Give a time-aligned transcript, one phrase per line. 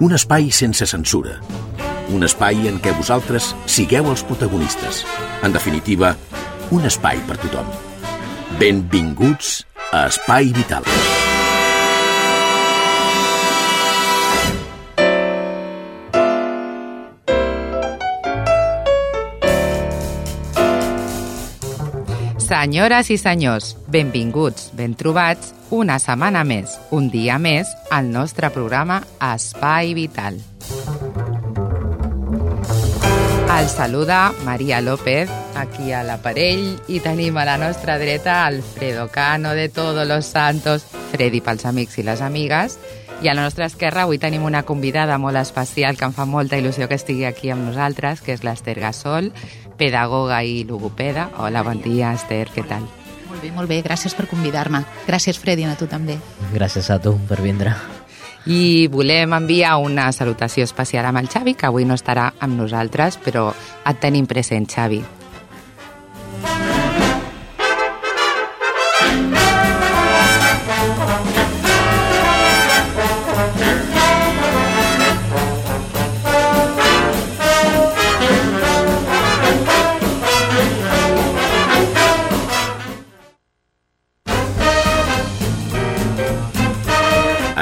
[0.00, 1.34] Un espai sense censura.
[2.16, 5.02] Un espai en què vosaltres sigueu els protagonistes.
[5.44, 6.14] En definitiva,
[6.72, 7.68] un espai per tothom.
[8.56, 9.58] Benvinguts
[9.92, 10.88] a Espai Vital.
[22.48, 29.00] Senyores i senyors, benvinguts, ben trobats, una setmana més, un dia més, al nostre programa
[29.22, 30.40] Espai Vital.
[33.60, 39.54] El saluda Maria López, aquí a l'aparell, i tenim a la nostra dreta Alfredo Cano
[39.54, 42.78] de Todos los Santos, Freddy pels amics i les amigues,
[43.20, 46.58] i a la nostra esquerra avui tenim una convidada molt especial que em fa molta
[46.58, 49.28] il·lusió que estigui aquí amb nosaltres, que és l'Ester Gasol,
[49.76, 51.28] pedagoga i logopeda.
[51.38, 52.88] Hola, bon dia, Esther, què tal?
[53.40, 54.82] Molt bé, molt bé, gràcies per convidar-me.
[55.06, 56.18] Gràcies, Freddy, a tu també.
[56.52, 57.72] Gràcies a tu per vindre.
[58.44, 63.16] I volem enviar una salutació especial amb el Xavi, que avui no estarà amb nosaltres,
[63.16, 63.46] però
[63.88, 65.00] et tenim present, Xavi.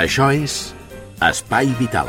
[0.09, 0.53] Això és
[1.21, 2.09] Espai Vital.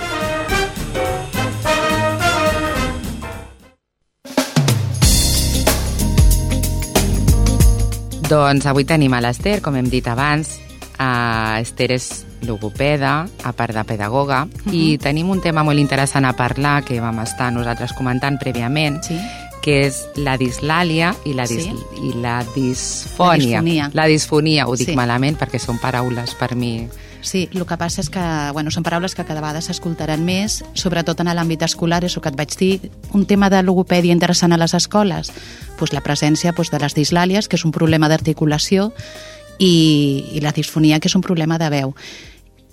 [8.29, 10.53] Doncs avui tenim a l'Ester, com hem dit abans.
[10.95, 12.07] Uh, Esther és
[12.47, 14.73] logopeda, a part de pedagoga, uh -huh.
[14.73, 19.19] i tenim un tema molt interessant a parlar que vam estar nosaltres comentant prèviament, Sí?
[19.61, 21.75] que és la dislàlia i la, dis Sí.
[22.01, 23.59] i la disfònia.
[23.59, 23.89] La disfonia.
[23.93, 24.95] La disfonia, ho dic Sí.
[24.95, 26.87] malament perquè són paraules per mi...
[27.21, 28.23] Sí, el que passa és que
[28.55, 32.31] bueno, són paraules que cada vegada s'escoltaran més, sobretot en l'àmbit escolar, és el que
[32.31, 35.33] et vaig dir, un tema de logopèdia interessant a les escoles,
[35.77, 38.93] pues la presència pues, de les dislàlies, que és un problema d'articulació,
[39.59, 41.93] i, i la disfonia, que és un problema de veu.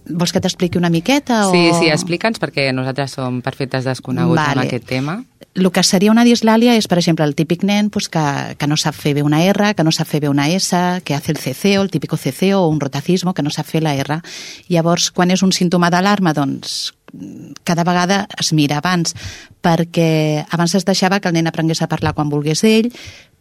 [0.07, 1.49] Vols que t'expliqui una miqueta?
[1.49, 1.55] O...
[1.55, 4.61] Sí, sí, explica'ns, perquè nosaltres som perfectes desconeguts Vale.
[4.61, 5.17] en aquest tema.
[5.57, 8.23] El que seria una dislàlia és, per exemple, el típic nen pues, que,
[8.61, 11.17] que no sap fer bé una R, que no sap fer bé una S, que
[11.17, 14.21] hace el ceceo, el típico ceceo o un rotacismo, que no sap fer la R.
[14.69, 16.93] Llavors, quan és un símptoma d'alarma, doncs
[17.65, 19.17] cada vegada es mira abans,
[19.65, 22.93] perquè abans es deixava que el nen aprengués a parlar quan volgués ell,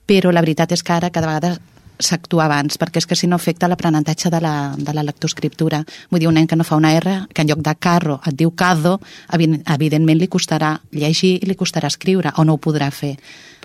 [0.06, 1.58] però la veritat és que ara cada vegada
[2.00, 5.83] s'actua abans, perquè és que si no afecta l'aprenentatge de, la, de la lectoescriptura.
[6.11, 8.35] Vull dir, un nen que no fa una R, que en lloc de carro et
[8.35, 9.00] diu cado,
[9.33, 13.16] evi- evidentment li costarà llegir i li costarà escriure, o no ho podrà fer.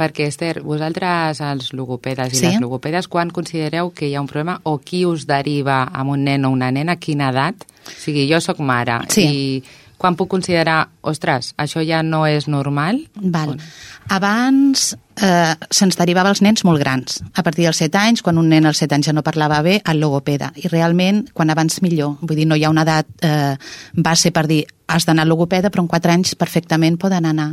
[0.00, 2.46] Perquè, Esther, vosaltres, els logopedes i Sí.
[2.46, 6.24] les logopedes, quan considereu que hi ha un problema o qui us deriva amb un
[6.24, 7.66] nen o una nena, a quina edat?
[7.86, 9.22] O sigui, jo sóc mare Sí.
[9.26, 9.64] i
[9.98, 13.02] quan puc considerar, ostres, això ja no és normal?
[13.16, 13.58] Val.
[14.08, 17.20] Abans eh, se'ns derivava els nens molt grans.
[17.34, 19.80] A partir dels 7 anys, quan un nen als 7 anys ja no parlava bé,
[19.84, 20.52] al logopeda.
[20.56, 22.18] I realment, quan abans millor.
[22.20, 23.56] Vull dir, no hi ha una edat eh,
[23.94, 27.52] base per dir has d'anar al logopeda, però en 4 anys perfectament poden anar,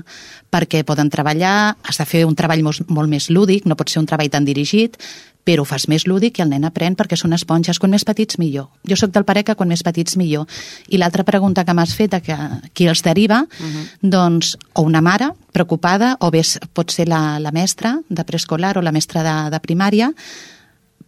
[0.50, 4.02] perquè poden treballar, has de fer un treball molt, molt més lúdic, no pot ser
[4.02, 4.98] un treball tan dirigit,
[5.48, 7.80] però ho fas més lúdic i el nen aprèn perquè són esponges.
[7.80, 8.68] Quan més petits, millor.
[8.90, 10.44] Jo sóc del pare que quan més petits, millor.
[10.92, 12.36] I l'altra pregunta que m'has fet, que
[12.76, 13.86] qui els deriva, uh -huh.
[14.02, 16.42] doncs, o una mare preocupada, o bé
[16.74, 20.14] pot ser la, la mestra de preescolar o la mestra de, de primària,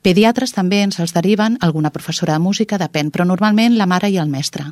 [0.01, 4.15] Pediatres també ens els deriven, alguna professora de música, depèn, però normalment la mare i
[4.17, 4.69] el mestre.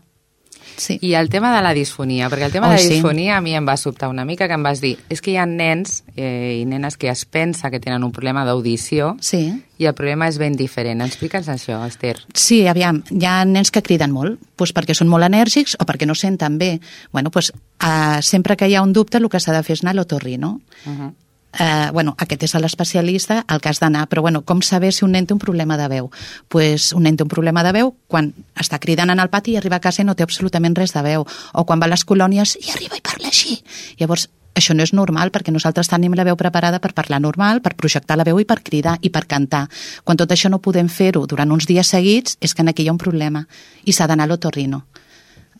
[0.77, 1.00] Sí.
[1.01, 2.89] I el tema de la disfonia, perquè el tema Oh, de la sí.
[2.94, 5.38] disfonia a mi em va sobtar una mica, que em vas dir, és que hi
[5.41, 9.51] ha nens eh, i nenes que es pensa que tenen un problema d'audició Sí.
[9.77, 11.01] i el problema és ben diferent.
[11.01, 12.19] Explica'ns això, Esther.
[12.33, 16.06] Sí, aviam, hi ha nens que criden molt, doncs perquè són molt enèrgics o perquè
[16.06, 16.80] no senten bé.
[17.12, 17.51] Bueno, doncs,
[17.81, 19.95] eh, sempre que hi ha un dubte, el que s'ha de fer és anar a
[19.95, 20.62] l'otorrino.
[20.86, 21.13] Uh -huh.
[21.59, 25.12] Eh, bueno, aquest és l'especialista al que has d'anar, però bueno, com saber si un
[25.12, 26.09] nen té un problema de veu?
[26.48, 29.57] pues un nen té un problema de veu quan està cridant en el pati i
[29.57, 32.06] arriba a casa i no té absolutament res de veu, o quan va a les
[32.06, 33.62] colònies i arriba i parla així.
[34.00, 34.27] Llavors,
[34.57, 38.18] això no és normal perquè nosaltres tenim la veu preparada per parlar normal, per projectar
[38.18, 39.68] la veu i per cridar i per cantar.
[40.03, 42.89] Quan tot això no podem fer-ho durant uns dies seguits és que en aquí hi
[42.89, 43.45] ha un problema
[43.86, 44.86] i s'ha d'anar a l'otorrino.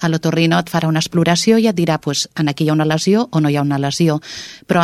[0.02, 2.86] A l'otorrino et farà una exploració i et dirà pues, en aquí hi ha una
[2.86, 4.20] lesió o no hi ha una lesió.
[4.66, 4.84] Però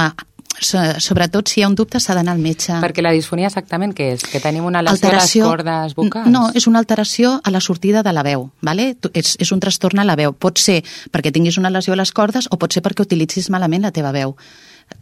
[0.61, 2.73] sobretot si hi ha un dubte s'ha d'anar al metge.
[2.83, 4.23] Perquè la disfonia exactament què és?
[4.23, 6.29] Que tenim una lesió Alteració- a les cordes vocals?
[6.29, 8.49] No, és una alteració a la sortida de la veu.
[8.61, 8.95] Vale?
[9.13, 10.33] És, és un trastorn a la veu.
[10.33, 13.83] Pot ser perquè tinguis una lesió a les cordes o pot ser perquè utilitzis malament
[13.83, 14.37] la teva veu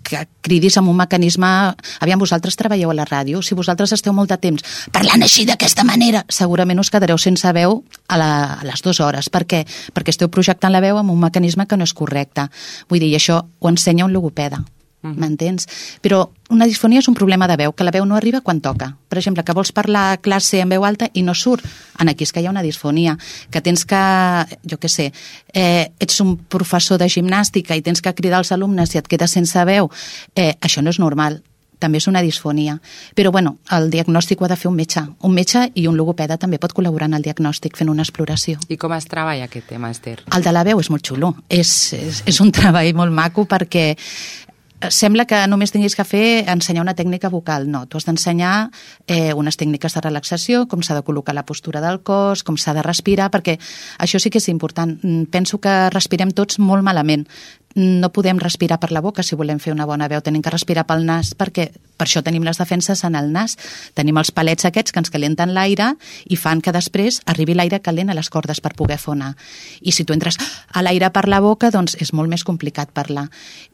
[0.04, 1.48] que cridis amb un mecanisme...
[2.00, 4.64] Aviam, vosaltres treballeu a la ràdio, si vosaltres esteu molt de temps
[4.94, 9.30] parlant així d'aquesta manera, segurament us quedareu sense veu a, la, a les dues hores.
[9.30, 9.64] Per què?
[9.94, 12.48] Perquè esteu projectant la veu amb un mecanisme que no és correcte.
[12.90, 14.62] Vull dir, i això ho ensenya un logopeda.
[15.02, 15.66] M'entens?
[16.02, 18.92] Però una disfonia és un problema de veu, que la veu no arriba quan toca.
[19.10, 21.66] Per exemple, que vols parlar a classe en veu alta i no surt.
[22.00, 23.18] En aquí és que hi ha una disfonia.
[23.50, 24.02] Que tens que,
[24.70, 25.12] jo què sé,
[25.54, 29.32] eh, ets un professor de gimnàstica i tens que cridar als alumnes i et quedes
[29.32, 29.90] sense veu.
[30.36, 31.42] Eh, això no és normal
[31.82, 32.78] també és una disfonia.
[33.18, 35.02] Però, bueno, el diagnòstic ho ha de fer un metge.
[35.28, 38.62] Un metge i un logopeda també pot col·laborar en el diagnòstic fent una exploració.
[38.70, 40.20] I com es treballa aquest tema, Esther?
[40.32, 41.34] El de la veu és molt xulo.
[41.50, 43.96] És, és, és un treball molt maco perquè
[44.90, 47.68] sembla que només tinguis que fer ensenyar una tècnica vocal.
[47.70, 48.72] No, tu has d'ensenyar
[49.08, 52.74] eh, unes tècniques de relaxació, com s'ha de col·locar la postura del cos, com s'ha
[52.78, 53.58] de respirar, perquè
[54.02, 54.98] això sí que és important.
[55.02, 57.28] Mm, Penso que respirem tots molt malament.
[57.76, 60.84] No podem respirar per la boca si volem fer una bona veu, tenim que respirar
[60.90, 61.70] pel nas perquè
[62.02, 63.58] per això tenim les defenses en el nas.
[63.94, 65.92] Tenim els palets aquests que ens calenten l'aire
[66.26, 69.36] i fan que després arribi l'aire calent a les cordes per poder fonar.
[69.82, 70.40] I si tu entres
[70.74, 73.28] a l'aire per la boca, doncs és molt més complicat parlar.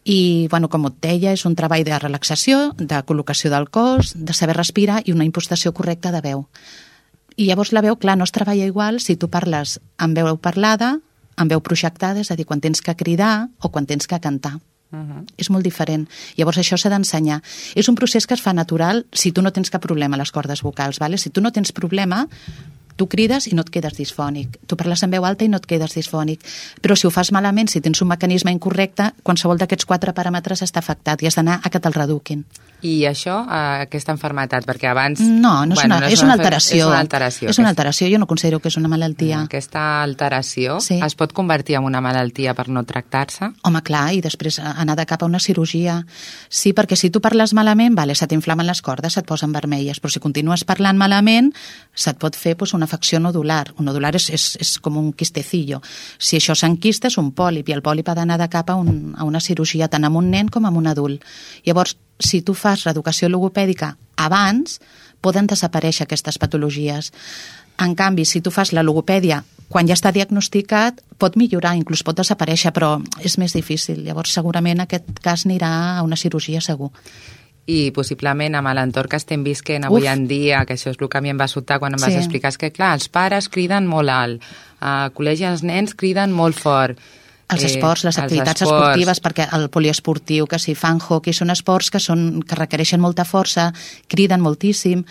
[0.04, 4.36] I, bueno, com et deia, és un treball de relaxació, de col·locació del cos, de
[4.36, 6.46] saber respirar i una impostació correcta de veu.
[7.38, 10.98] I llavors la veu, clar, no es treballa igual si tu parles amb veu parlada,
[11.38, 14.58] amb veu projectada, és a dir, quan tens que cridar o quan tens que cantar.
[14.92, 15.26] Uh -huh.
[15.38, 16.08] És molt diferent.
[16.36, 17.42] Llavors això s'ha d'ensenyar.
[17.76, 20.32] És un procés que es fa natural si tu no tens cap problema a les
[20.32, 21.00] cordes vocals.
[21.00, 21.18] Vale?
[21.18, 22.28] Si tu no tens problema,
[22.98, 24.58] tu crides i no et quedes disfònic.
[24.68, 26.42] Tu parles en veu alta i no et quedes disfònic.
[26.82, 30.82] Però si ho fas malament, si tens un mecanisme incorrecte, qualsevol d'aquests quatre paràmetres està
[30.84, 32.44] afectat i has d'anar a que te'l reduquin.
[32.82, 34.66] I això, eh, aquesta enfermetat?
[34.68, 35.20] Perquè abans...
[35.22, 36.78] No, no és, Bueno, una, no és una alteració.
[36.78, 37.50] És una alteració.
[37.50, 39.40] És una aquesta- alteració, jo no considero que és una malaltia.
[39.48, 41.00] Aquesta alteració Sí.
[41.04, 43.50] es pot convertir en una malaltia per no tractar-se?
[43.64, 46.06] Home, clar, i després anar de cap a una cirurgia.
[46.50, 50.10] Sí, perquè si tu parles malament, vale, se t'inflamen les cordes, se't posen vermelles, però
[50.14, 51.54] si continues parlant malament,
[51.96, 53.74] se't pot fer pues, una afecció nodular.
[53.78, 55.82] Un nodular és, és, és com un quistecillo.
[56.18, 59.14] Si això s'enquista, és un pòlip, i el pòlip ha d'anar de cap a, un,
[59.18, 61.28] a una cirurgia tant amb un nen com amb un adult.
[61.68, 64.80] Llavors, si tu fas reeducació logopèdica abans,
[65.22, 67.12] poden desaparèixer aquestes patologies.
[67.84, 72.16] En canvi, si tu fas la logopèdia quan ja està diagnosticat, pot millorar, inclús pot
[72.18, 74.00] desaparèixer, però és més difícil.
[74.06, 76.94] Llavors, segurament aquest cas anirà a una cirurgia segur.
[77.68, 80.08] I possiblement amb l'entorn que estem visquent avui Uf.
[80.14, 82.14] en dia, que això és el que a mi em va sobtar quan em vas
[82.14, 82.18] Sí.
[82.18, 84.42] explicar, és que clar, els pares criden molt alt,
[84.80, 86.98] a col·legi els nens criden molt fort.
[87.50, 88.88] Els Eh, esports, les activitats esports.
[88.90, 93.24] esportives, perquè el poliesportiu, que si fan hockey, són esports que, són, que requereixen molta
[93.24, 93.74] força,
[94.08, 95.06] criden moltíssim,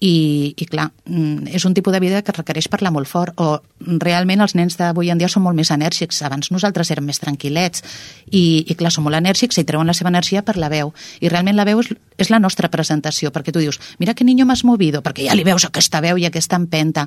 [0.00, 3.60] i, i clar, mm, és un tipus de vida que requereix parlar molt fort, o
[4.00, 7.84] realment els nens d'avui en dia són molt més enèrgics, abans nosaltres érem més tranquil·lets,
[8.32, 11.28] i, i clar, són molt enèrgics i treuen la seva energia per la veu, i
[11.28, 14.64] realment la veu és, és la nostra presentació, perquè tu dius, mira que niño más
[14.64, 17.06] movido, perquè ja li veus aquesta veu i aquesta empenta,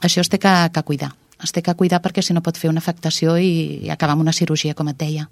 [0.00, 1.10] això es té que, que cuidar,
[1.42, 4.26] es té que cuidar perquè si no pot fer una afectació i, i acabar amb
[4.26, 5.26] una cirurgia, com et deia.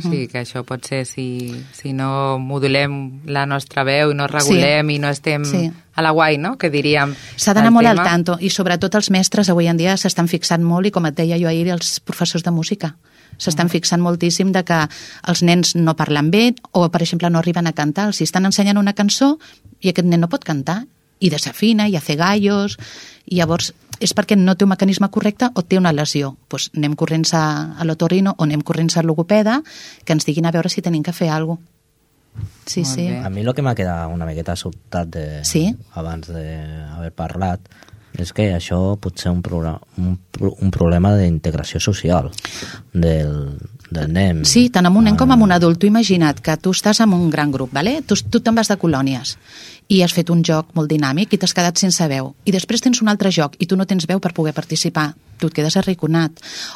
[0.00, 4.88] Sí, que això pot ser si, si no modulem la nostra veu i no regulem
[4.90, 5.70] i no estem Sí.
[5.94, 7.14] a la guai, no?, que diríem.
[7.36, 8.08] S'ha d'anar molt al tema.
[8.08, 11.38] tanto i sobretot els mestres avui en dia s'estan fixant molt i com et deia
[11.38, 12.96] jo ahir els professors de música
[13.38, 14.88] s'estan fixant moltíssim de que
[15.26, 18.78] els nens no parlen bé o per exemple no arriben a cantar, els estan ensenyant
[18.78, 19.38] una cançó
[19.80, 20.84] i aquest nen no pot cantar
[21.18, 22.76] i desafina i hace gallos
[23.26, 23.72] i llavors
[24.02, 26.34] és perquè no té un mecanisme correcte o té una lesió.
[26.48, 27.44] Pues anem corrents a,
[27.78, 29.60] a l'otorrino o anem corrents a logopeda
[30.04, 31.68] que ens diguin a veure si tenim que fer alguna cosa.
[32.64, 33.02] Sí, Molt sí.
[33.10, 33.18] bé.
[33.26, 35.66] A mi el que m'ha quedat una miqueta sobtat de, Sí?
[36.00, 37.60] abans d'haver parlat
[38.16, 42.30] és que això pot ser un, programa, un, un problema d'integració social
[42.92, 43.58] del,
[43.92, 44.44] del nen.
[44.44, 45.34] Sí, tant amb un nen com Ah.
[45.34, 45.78] amb un adult.
[45.78, 48.02] Tu imagina't que tu estàs en un gran grup, vale?
[48.02, 49.36] tu, tu te'n vas de colònies
[49.88, 52.34] i has fet un joc molt dinàmic i t'has quedat sense veu.
[52.44, 55.14] I després tens un altre joc i tu no tens veu per poder participar.
[55.38, 56.32] Tu et quedes arraconat.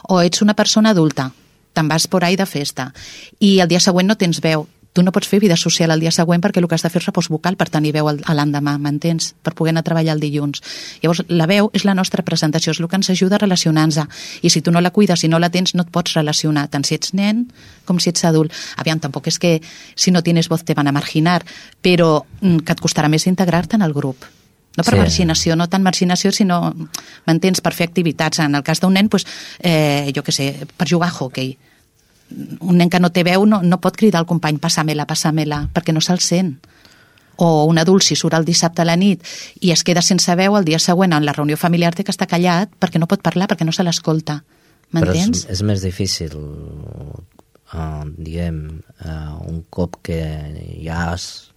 [0.09, 1.31] O ets una persona adulta,
[1.73, 2.93] te'n vas por ahí de festa
[3.39, 4.67] i el dia següent no tens veu.
[4.97, 7.03] Tu no pots fer vida social el dia següent perquè el que has de fer
[7.03, 9.35] és repòs vocal per tenir veu l'endemà, m'entens?
[9.45, 10.63] Per poder anar a treballar el dilluns.
[11.03, 14.07] Llavors, la veu és la nostra presentació, és el que ens ajuda a relacionar-nos.
[14.41, 16.89] I si tu no la cuides, si no la tens, no et pots relacionar, tant
[16.89, 17.45] si ets nen
[17.85, 18.57] com si ets adult.
[18.81, 19.61] Aviam, tampoc és que
[19.95, 21.45] si no tienes voz te van a marginar,
[21.83, 24.25] però mm, que et costarà més integrar-te en el grup.
[24.77, 25.01] No per Sí.
[25.01, 26.75] marginació, no tant marginació, sinó,
[27.27, 28.39] m'entens, per fer activitats.
[28.41, 29.27] En el cas d'un nen, doncs,
[29.61, 31.59] eh, jo què sé, per jugar a hockey.
[32.61, 35.93] Un nen que no té veu no, no pot cridar al company passa-me-la, passa-me-la, perquè
[35.95, 36.57] no se'l sent
[37.39, 39.21] o un adult si surt el dissabte a la nit
[39.61, 42.27] i es queda sense veu el dia següent en la reunió familiar té que estar
[42.27, 44.41] callat perquè no pot parlar, perquè no se l'escolta
[44.91, 45.47] Però és, m'entens?
[45.51, 46.33] és més difícil,
[47.75, 50.19] uh, diguem, uh, un cop que
[50.83, 51.51] ja has,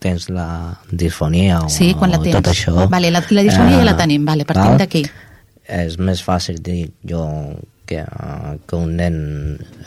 [0.00, 2.36] tens la disfonia o, Sí, quan la o tens.
[2.38, 2.88] tot això...
[2.90, 5.04] Vale, la- la disfonia ja la tenim, vale, partim d'aquí.
[5.68, 7.24] És més fàcil dir jo
[7.88, 9.14] que, uh, que un nen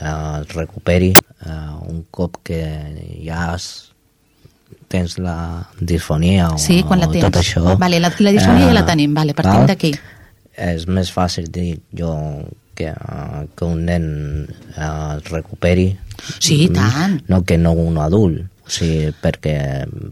[0.02, 1.12] uh, es recuperi
[1.46, 2.60] uh, un cop que
[3.22, 3.68] ja has
[4.92, 7.24] tens la disfonia o, Sí, quan la tens.
[7.30, 9.94] tot això Vale, la- la disfonia ja la tenim, vale, partim d'aquí.
[10.58, 12.12] és més fàcil dir jo
[12.76, 14.06] que, uh, que un nen
[14.76, 15.94] uh, es recuperi
[16.40, 17.22] Sí, tant.
[17.30, 19.56] no que no un adult o sigui, perquè,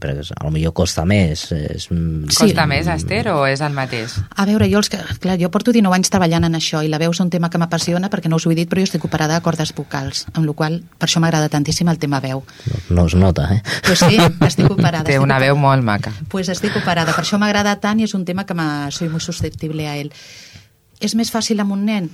[0.01, 4.17] perquè a lo millor costa més és, mm, Costa més, Esther, o és el mateix?
[4.35, 6.97] A veure, jo, els que, clar, jo porto 19 anys treballant en això i la
[6.97, 9.05] veu és un tema que m'apassiona perquè no us ho he dit, però jo estic
[9.05, 12.43] operada de cordes vocals, amb la qual per això m'agrada tantíssim el tema veu.
[12.89, 13.61] no, no es nota eh?
[13.85, 15.03] Pues sí, estic operada.
[15.03, 16.13] Té estic una veu molt maca.
[16.29, 18.55] Pues estic operada, per això m'agrada tant i és un tema que
[18.91, 20.11] soy muy susceptible a ell.
[20.99, 22.09] És més fàcil amb un nen?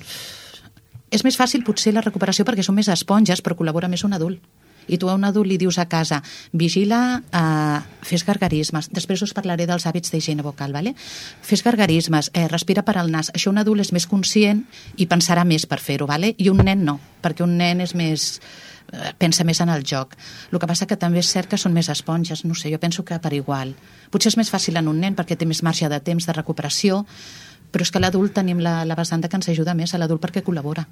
[1.12, 4.42] És més fàcil potser la recuperació perquè són més esponges, però col·labora més un adult.
[4.88, 9.34] I tu a un adult li dius a casa, vigila, eh, fes gargarismes, després us
[9.34, 10.96] parlaré dels hàbits d'higiene vocal, vale?
[11.42, 13.32] fes gargarismes, eh, respira per al nas.
[13.34, 14.65] Això un adult és més conscient
[14.98, 16.34] i pensarà més per fer-ho, vale?
[16.38, 18.39] i un nen no, perquè un nen és més
[18.92, 20.15] eh, pensa més en el joc.
[20.51, 23.06] El que passa que també és cert que són més esponges, no sé, jo penso
[23.06, 23.75] que per igual.
[24.12, 27.06] Potser és més fàcil en un nen perquè té més marge de temps de recuperació,
[27.72, 30.46] però és que l'adult tenim la, la vessant que ens ajuda més a l'adult perquè
[30.46, 30.86] col·labora.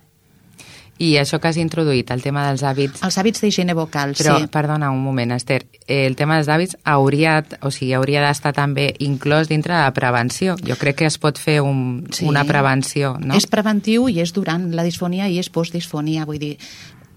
[1.02, 3.02] I això que has introduït, el tema dels hàbits...
[3.04, 4.48] Els hàbits d'higiene vocal, Però, sí.
[4.54, 8.92] perdona un moment, Esther, eh, el tema dels hàbits hauria, o sigui, hauria d'estar també
[9.04, 10.56] inclòs dintre de la prevenció.
[10.62, 12.26] Jo crec que es pot fer un, Sí.
[12.30, 13.34] una prevenció, no?
[13.36, 16.58] És preventiu i és durant la disfonia i és postdisfonia, vull dir,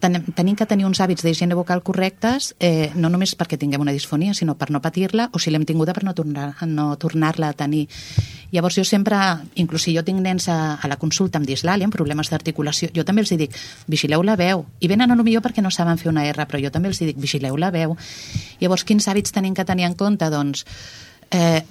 [0.01, 3.95] ten, tenim que tenir uns hàbits d'higiene vocal correctes, eh, no només perquè tinguem una
[3.95, 7.53] disfonia, sinó per no patir-la, o si l'hem tinguda per no tornar- no tornar-la a
[7.53, 7.89] tenir.
[8.53, 9.17] Llavors jo sempre,
[9.55, 13.05] inclús si jo tinc nens a, a la consulta amb dislàlia, amb problemes d'articulació, jo
[13.05, 14.67] també els dic, vigileu la veu.
[14.81, 17.01] I venen a lo millor perquè no saben fer una R, però jo també els
[17.03, 17.97] dic, vigileu la veu.
[18.61, 20.31] Llavors, quins hàbits tenim que tenir en compte?
[20.31, 20.65] Doncs,
[21.31, 21.63] eh,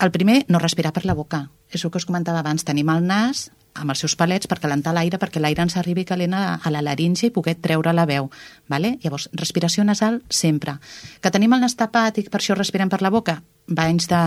[0.00, 1.48] el primer, no respirar per la boca.
[1.70, 2.64] És el que us comentava abans.
[2.64, 6.34] Tenim el nas amb els seus palets per calentar l'aire, perquè l'aire ens arribi calent
[6.34, 8.30] a, a la laringe i poder treure la veu.
[8.68, 8.96] Vale?
[9.04, 10.78] Llavors, respiració nasal sempre.
[11.20, 13.40] Que tenim el nas tapat i per això respirem per la boca?
[13.70, 14.20] Banys de,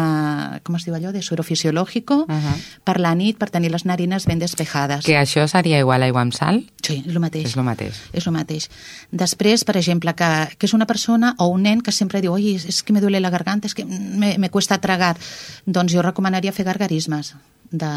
[0.63, 2.31] com es diu allò, de suero fisiológico, uh.
[2.31, 2.55] -huh.
[2.83, 5.05] per la nit, per tenir les narines ben despejades.
[5.05, 6.63] Que això seria igual a aigua amb sal?
[6.81, 7.45] Sí, és el mateix.
[7.45, 7.95] És el mateix.
[8.13, 8.69] És el mateix.
[9.12, 12.55] Després, per exemple, que, que és una persona o un nen que sempre diu oi,
[12.55, 15.17] és que me duele la garganta, és que me, me cuesta tragar.
[15.65, 17.35] Doncs jo recomanaria fer gargarismes
[17.71, 17.91] de,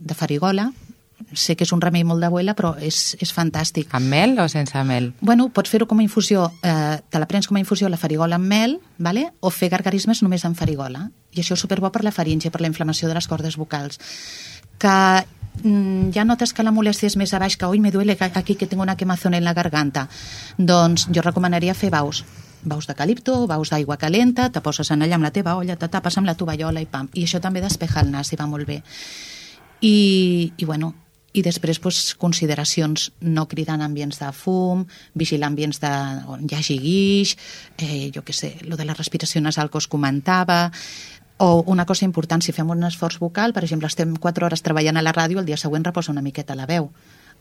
[0.00, 0.72] de farigola.
[1.32, 3.92] Sé que és un remei molt d'abuela, però és, és fantàstic.
[3.96, 5.12] Amb mel o sense mel?
[5.20, 8.36] Bueno, pots fer-ho com a infusió, eh, te la prens com a infusió la farigola
[8.40, 9.28] amb mel, vale?
[9.40, 11.08] o fer gargarismes només amb farigola.
[11.32, 13.98] I això és superbo per la faringe, per la inflamació de les cordes vocals.
[14.78, 14.94] Que
[15.62, 18.54] mm, ja notes que la molèstia és més a baix, que oi, me duele aquí
[18.54, 20.08] que tengo una quemazón en la garganta.
[20.58, 22.24] Doncs jo recomanaria fer baus
[22.62, 26.16] baus d'eucalipto, baus d'aigua calenta, te poses en allà amb la teva olla, te tapes
[26.18, 27.08] amb la tovallola i pam.
[27.14, 28.82] I això també despeja el nas i va molt bé.
[29.82, 30.94] I, i bueno,
[31.32, 34.84] i després pues, consideracions no cridar en ambients de fum,
[35.14, 35.90] vigilar ambients de,
[36.28, 37.36] on hi hagi guix,
[37.78, 40.70] eh, jo què sé, lo de la respiració nasal que us comentava,
[41.38, 44.96] o una cosa important, si fem un esforç vocal, per exemple, estem 4 hores treballant
[44.96, 46.90] a la ràdio, el dia següent reposa una miqueta la veu.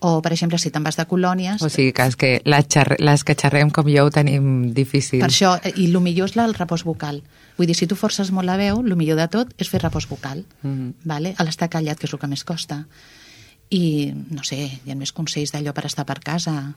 [0.01, 1.61] O, per exemple, si te'n vas de colònies...
[1.61, 5.19] O sigui que, és que les, xarre, les que xerrem com jo ho tenim difícil.
[5.21, 7.19] Per això, i el millor és la- el repòs vocal.
[7.59, 10.07] Vull dir, si tu forces molt la veu, el millor de tot és fer repòs
[10.09, 10.93] vocal, Mhm.
[11.05, 11.35] vale?
[11.37, 12.87] a l'estar callat, que és el que més costa.
[13.71, 16.73] I, no sé, hi ha més consells d'allò per estar per casa,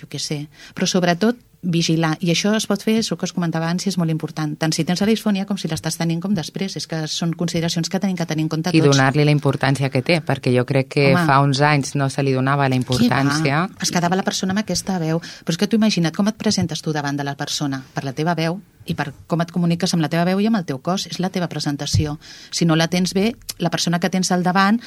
[0.00, 0.46] jo què sé.
[0.74, 2.14] Però sobretot, vigilar.
[2.24, 4.54] I això es pot fer, és el que us comentava abans, i és molt important.
[4.56, 6.76] Tant si tens la disfonia com si l'estàs tenint com després.
[6.80, 8.96] És que són consideracions que tenim que tenir en compte I tots.
[8.96, 11.26] donar-li la importància que té, perquè jo crec que Home.
[11.28, 13.66] fa uns anys no se li donava la importància.
[13.82, 15.20] Es quedava la persona amb aquesta veu.
[15.20, 18.16] Però és que tu imagina't com et presentes tu davant de la persona, per la
[18.16, 20.80] teva veu i per com et comuniques amb la teva veu i amb el teu
[20.82, 21.06] cos.
[21.10, 22.18] És la teva presentació.
[22.50, 23.30] Si no la tens bé,
[23.62, 24.80] la persona que tens al davant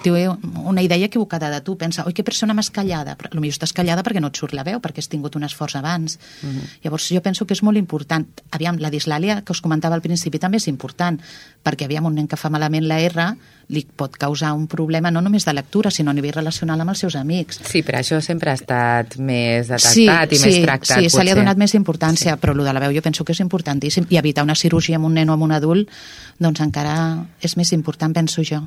[0.00, 1.76] té una idea equivocada de tu.
[1.76, 3.16] Pensa, oi, que persona més callada.
[3.20, 5.76] Però potser estàs callada perquè no et surt la veu, perquè has tingut un esforç
[5.76, 6.18] abans.
[6.42, 6.68] Uh -huh.
[6.84, 8.26] Llavors jo penso que és molt important.
[8.50, 11.20] Aviam, la dislàlia que us comentava al principi també és important,
[11.62, 13.36] perquè aviam, un nen que fa malament la R
[13.70, 16.98] li pot causar un problema no només de lectura, sinó a nivell relacional amb els
[16.98, 17.60] seus amics.
[17.70, 20.98] Sí, però això sempre ha estat més detectat i més tractat.
[20.98, 21.44] Sí, se li ha potser.
[21.44, 22.40] donat més importància, sí.
[22.40, 24.06] però el de la veu jo penso que és importantíssim.
[24.10, 25.90] I evitar una cirurgia amb un nen o amb un adult,
[26.38, 26.94] doncs encara
[27.42, 28.62] és més important, penso jo.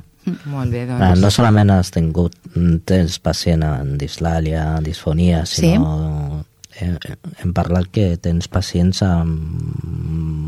[0.46, 1.02] Molt bé, doncs.
[1.02, 2.36] Ah, no solament has tingut
[2.88, 6.84] tens pacient amb dislàlia, disfonia, sinó sí.
[6.84, 6.96] hem,
[7.42, 9.84] hem parlat que tens pacients amb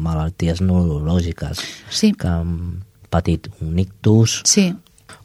[0.07, 2.13] malalties neurològiques Sí.
[2.13, 4.75] que han patit un ictus, Sí,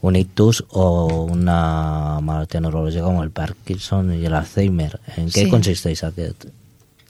[0.01, 4.99] un ictus o una malaltia neurològica com el Parkinson i l'Alzheimer.
[5.17, 5.49] En què Sí.
[5.49, 6.47] consisteix aquest,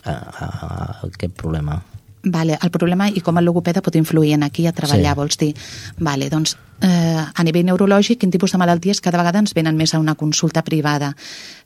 [0.03, 1.81] a, a, aquest problema?
[2.23, 5.17] Vale, el problema i com el logopeda pot influir en aquí a treballar, Sí.
[5.17, 5.55] vols dir?
[5.97, 9.93] Vale, doncs, eh, a nivell neurològic, quin tipus de malalties cada vegada ens venen més
[9.93, 11.15] a una consulta privada?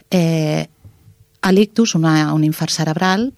[0.09, 0.67] Eh,
[1.41, 3.33] a l'ictus, una, un infart cerebral,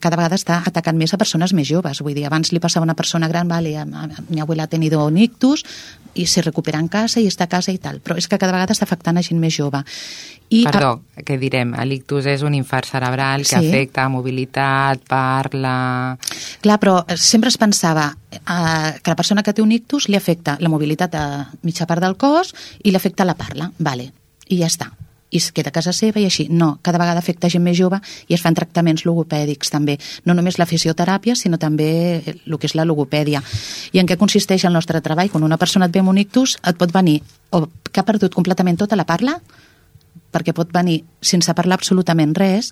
[0.00, 2.00] cada vegada està atacant més a persones més joves.
[2.00, 4.72] Vull dir, abans li passava a una persona gran, vale, a, a, mi abuela ha
[4.72, 5.64] tenido un ictus
[6.14, 8.54] i se recupera en casa i està a casa i tal, però és que cada
[8.56, 9.82] vegada està afectant a gent més jove.
[10.50, 11.76] I, Perdó, què direm?
[11.86, 13.68] L'ictus és un infart cerebral que Sí.
[13.68, 16.16] afecta mobilitat, parla...
[16.60, 20.16] Clar, però eh, sempre es pensava eh, que la persona que té un ictus li
[20.16, 21.26] afecta la mobilitat a
[21.62, 24.10] mitja part del cos i li afecta la parla, vale,
[24.48, 24.90] i ja està
[25.30, 26.48] i es queda a casa seva i així.
[26.50, 29.96] No, cada vegada afecta gent més jove i es fan tractaments logopèdics també.
[30.26, 31.90] No només la fisioteràpia, sinó també
[32.26, 33.42] el que és la logopèdia.
[33.92, 35.30] I en què consisteix el nostre treball?
[35.30, 37.20] Quan una persona et ve amb un ictus, et pot venir
[37.50, 39.38] o que ha perdut completament tota la parla,
[40.30, 42.70] perquè pot venir sense parlar absolutament res,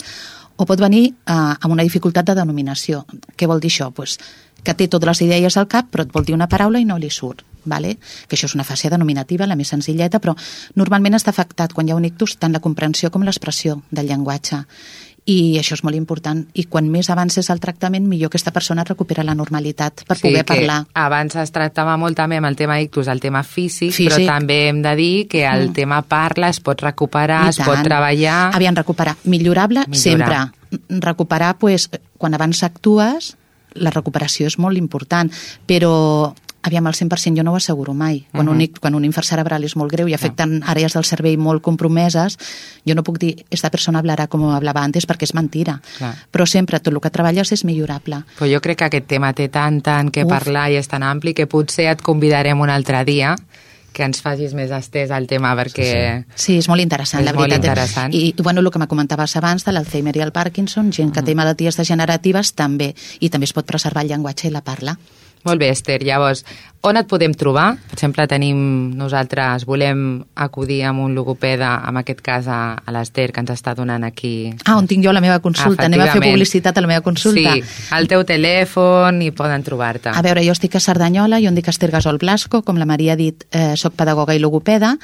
[0.59, 3.05] o pot venir eh, amb una dificultat de denominació.
[3.39, 3.93] Què vol dir això?
[3.95, 4.19] Pues,
[4.63, 6.99] que té totes les idees al cap, però et vol dir una paraula i no
[6.99, 7.45] li surt.
[7.69, 7.99] Vale?
[8.29, 10.35] Que això és una fase denominativa, la més senzilleta, però
[10.75, 14.65] normalment està afectat quan hi ha un ictus tant la comprensió com l'expressió del llenguatge.
[15.29, 16.47] I això és molt important.
[16.57, 20.55] I quan més avances el tractament, millor aquesta persona recupera la normalitat per poder que
[20.55, 20.87] parlar.
[20.95, 24.09] abans es tractava molt també amb el tema ictus, el tema físic, Físic.
[24.15, 25.73] però també hem de dir que el Mm.
[25.75, 27.85] tema parla es pot recuperar, I es pot tant.
[27.85, 28.55] treballar...
[28.55, 29.17] Aviam, recuperar.
[29.25, 30.49] Millorable, Millorar.
[30.71, 30.99] sempre.
[31.01, 33.37] Recuperar, pues, quan abans actues,
[33.75, 35.31] la recuperació és molt important,
[35.67, 38.27] però aviam, al 100% jo no ho asseguro mai.
[38.33, 38.53] Quan, Mhm.
[38.55, 41.63] un, ic- quan un infart cerebral és molt greu i afecten àrees del cervell molt
[41.63, 42.37] compromeses,
[42.87, 45.81] jo no puc dir, esta persona hablarà com hablava antes, perquè és mentira.
[45.99, 46.15] Clar.
[46.33, 48.23] Però sempre tot el que treballes és millorable.
[48.39, 50.29] Però jo crec que aquest tema té tant, tant que Uf.
[50.31, 53.37] parlar i és tan ampli que potser et convidarem un altre dia
[53.93, 56.25] que ens facis més estès al tema perquè...
[56.37, 57.65] Sí, és molt interessant, És la molt veritat.
[57.65, 58.15] interessant.
[58.15, 61.35] I, bueno, el que me comentaves abans de l'Alzheimer i el Parkinson, gent que té
[61.35, 64.97] malalties degeneratives també, i també es pot preservar el llenguatge i la parla.
[65.45, 66.03] Molt bé, Esther.
[66.03, 66.45] Llavors,
[66.87, 67.73] on et podem trobar?
[67.91, 68.59] Per exemple, tenim,
[68.99, 73.75] nosaltres volem acudir amb un logopeda, en aquest cas a, a l'Esther, que ens està
[73.79, 74.53] donant aquí...
[74.65, 75.87] Ah, on tinc jo la meva consulta.
[75.87, 77.57] Anem a fer publicitat a la meva consulta.
[77.59, 80.15] Sí, al teu telèfon i poden trobar-te.
[80.15, 83.15] A veure, jo estic a Cerdanyola, jo em dic Esther Gasol Blasco, com la Maria
[83.15, 84.97] ha dit, eh, soc pedagoga i logopeda.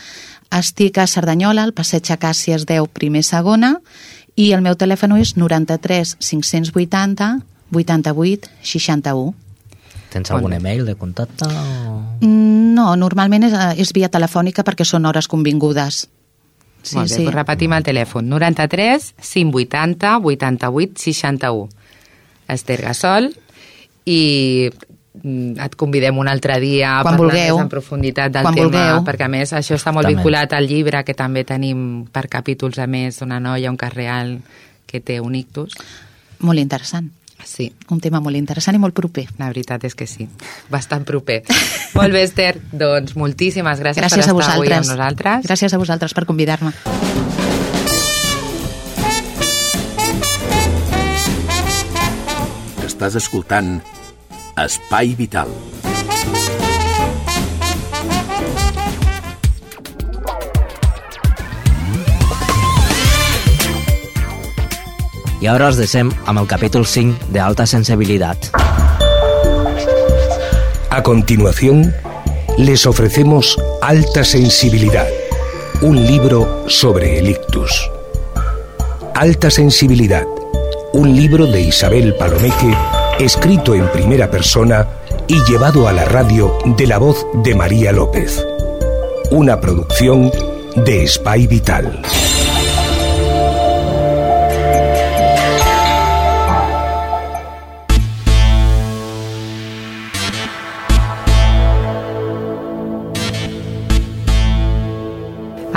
[0.54, 3.76] Estic a Cerdanyola, al passeig Acàcies 10, primer segona,
[4.36, 7.40] i el meu telèfon és 93 580
[7.74, 9.43] 88 61.
[10.14, 10.62] Tens algun bé.
[10.62, 11.44] email de contacte?
[11.50, 12.00] O...
[12.22, 16.08] Mm, No, normalment és, eh, és via telefònica perquè són hores convingudes.
[16.82, 17.22] Sí, Molt bé, sí.
[17.24, 18.26] doncs repetim el telèfon.
[18.28, 21.68] 93 580 88 61.
[22.48, 23.30] Esther Gasol
[24.04, 24.18] i
[25.22, 27.54] mm, et convidem un altre dia a parlar vulgueu.
[27.56, 29.04] més en profunditat del Quan tema, vulgueu.
[29.06, 30.16] perquè a més això està molt També.
[30.18, 34.40] vinculat al llibre que també tenim per capítols a més d'una noia, un cas real
[34.86, 35.72] que té un ictus.
[36.40, 37.08] Molt interessant.
[37.42, 39.26] Sí, Un tema molt interessant i molt proper.
[39.38, 40.28] la veritat és que sí,
[40.70, 41.42] bastant proper.
[41.98, 45.44] molt bé, Esther, doncs moltíssimes gràcies, Gràcies per a estar avui amb nosaltres.
[45.46, 46.72] Gràcies a vosaltres per convidar-me.
[52.84, 53.80] Estàs escoltant
[54.60, 55.50] Espai Vital.
[65.44, 68.38] I ara us deixem amb el capítol 5 de Alta Sensibilidad.
[70.88, 71.94] A continuación,
[72.56, 75.06] les ofrecemos Alta Sensibilidad,
[75.82, 77.90] un libro sobre el ictus.
[79.14, 80.24] Alta Sensibilidad,
[80.94, 82.74] un libro de Isabel Palomeque,
[83.18, 84.88] escrito en primera persona
[85.26, 88.42] y llevado a la radio de la voz de María López.
[89.30, 90.32] Una producción
[90.74, 92.00] de Spy Vital.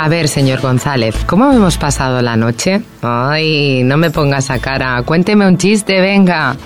[0.08, 2.80] A ver, señor González, ¿cómo hemos pasado la noche?
[3.02, 5.02] Ay, no me ponga esa cara.
[5.02, 6.56] Cuénteme un chiste, venga.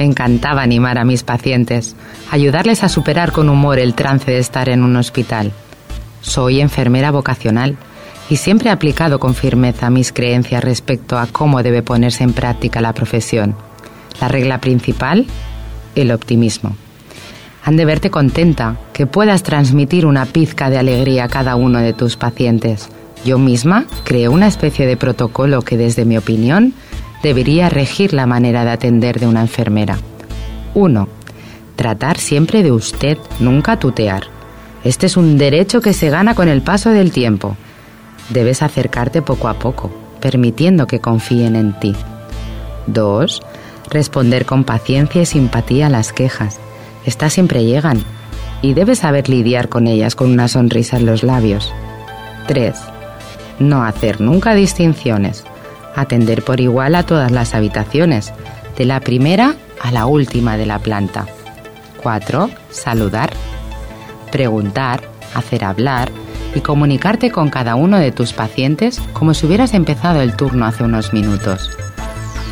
[0.00, 1.94] Me encantaba animar a mis pacientes,
[2.32, 5.52] ayudarles a superar con humor el trance de estar en un hospital.
[6.22, 7.76] Soy enfermera vocacional
[8.28, 12.80] y siempre he aplicado con firmeza mis creencias respecto a cómo debe ponerse en práctica
[12.80, 13.54] la profesión.
[14.20, 15.26] La regla principal,
[15.94, 16.74] el optimismo.
[17.64, 21.92] Han de verte contenta, que puedas transmitir una pizca de alegría a cada uno de
[21.92, 22.88] tus pacientes.
[23.24, 26.74] Yo misma creé una especie de protocolo que, desde mi opinión,
[27.22, 29.98] debería regir la manera de atender de una enfermera.
[30.74, 31.08] 1.
[31.76, 34.24] Tratar siempre de usted, nunca tutear.
[34.82, 37.56] Este es un derecho que se gana con el paso del tiempo.
[38.30, 41.94] Debes acercarte poco a poco, permitiendo que confíen en ti.
[42.88, 43.40] 2.
[43.90, 46.58] Responder con paciencia y simpatía a las quejas.
[47.04, 48.02] Estas siempre llegan
[48.62, 51.72] y debes saber lidiar con ellas con una sonrisa en los labios.
[52.46, 52.74] 3.
[53.58, 55.44] No hacer nunca distinciones.
[55.94, 58.32] Atender por igual a todas las habitaciones,
[58.76, 61.26] de la primera a la última de la planta.
[62.02, 62.50] 4.
[62.70, 63.30] Saludar.
[64.30, 65.02] Preguntar,
[65.34, 66.10] hacer hablar
[66.54, 70.84] y comunicarte con cada uno de tus pacientes como si hubieras empezado el turno hace
[70.84, 71.70] unos minutos.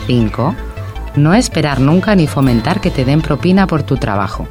[0.06, 0.54] 5.
[1.20, 4.48] No esperar nunca ni fomentar que te den propina por tu trabajo.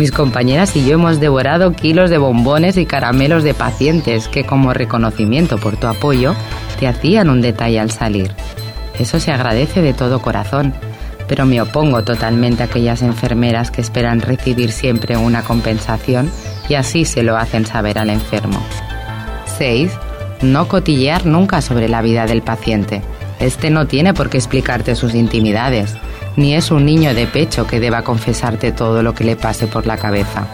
[0.00, 4.74] Mis compañeras y yo hemos devorado kilos de bombones y caramelos de pacientes que como
[4.74, 6.34] reconocimiento por tu apoyo
[6.80, 8.32] te hacían un detalle al salir.
[8.98, 10.74] Eso se agradece de todo corazón,
[11.28, 16.32] pero me opongo totalmente a aquellas enfermeras que esperan recibir siempre una compensación
[16.68, 18.58] y así se lo hacen saber al enfermo.
[19.56, 19.92] 6.
[20.42, 23.02] No cotillear nunca sobre la vida del paciente.
[23.38, 25.94] Este no tiene por qué explicarte sus intimidades,
[26.36, 29.86] ni es un niño de pecho que deba confesarte todo lo que le pase por
[29.86, 30.46] la cabeza.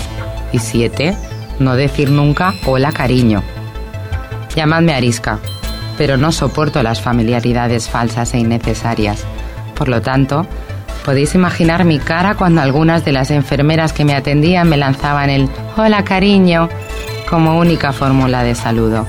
[0.53, 1.17] Y siete,
[1.59, 3.43] no decir nunca hola cariño.
[4.55, 5.39] Llamadme Arisca,
[5.97, 9.25] pero no soporto las familiaridades falsas e innecesarias.
[9.77, 10.47] Por lo tanto,
[11.05, 15.49] podéis imaginar mi cara cuando algunas de las enfermeras que me atendían me lanzaban el
[15.77, 16.69] hola cariño
[17.29, 19.07] como única fórmula de saludo.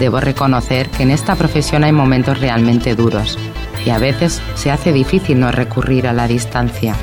[0.00, 3.38] Debo reconocer que en esta profesión hay momentos realmente duros
[3.84, 6.94] y a veces se hace difícil no recurrir a la distancia.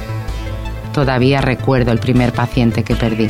[0.94, 3.30] Todavía recuerdo el primer paciente que perdí.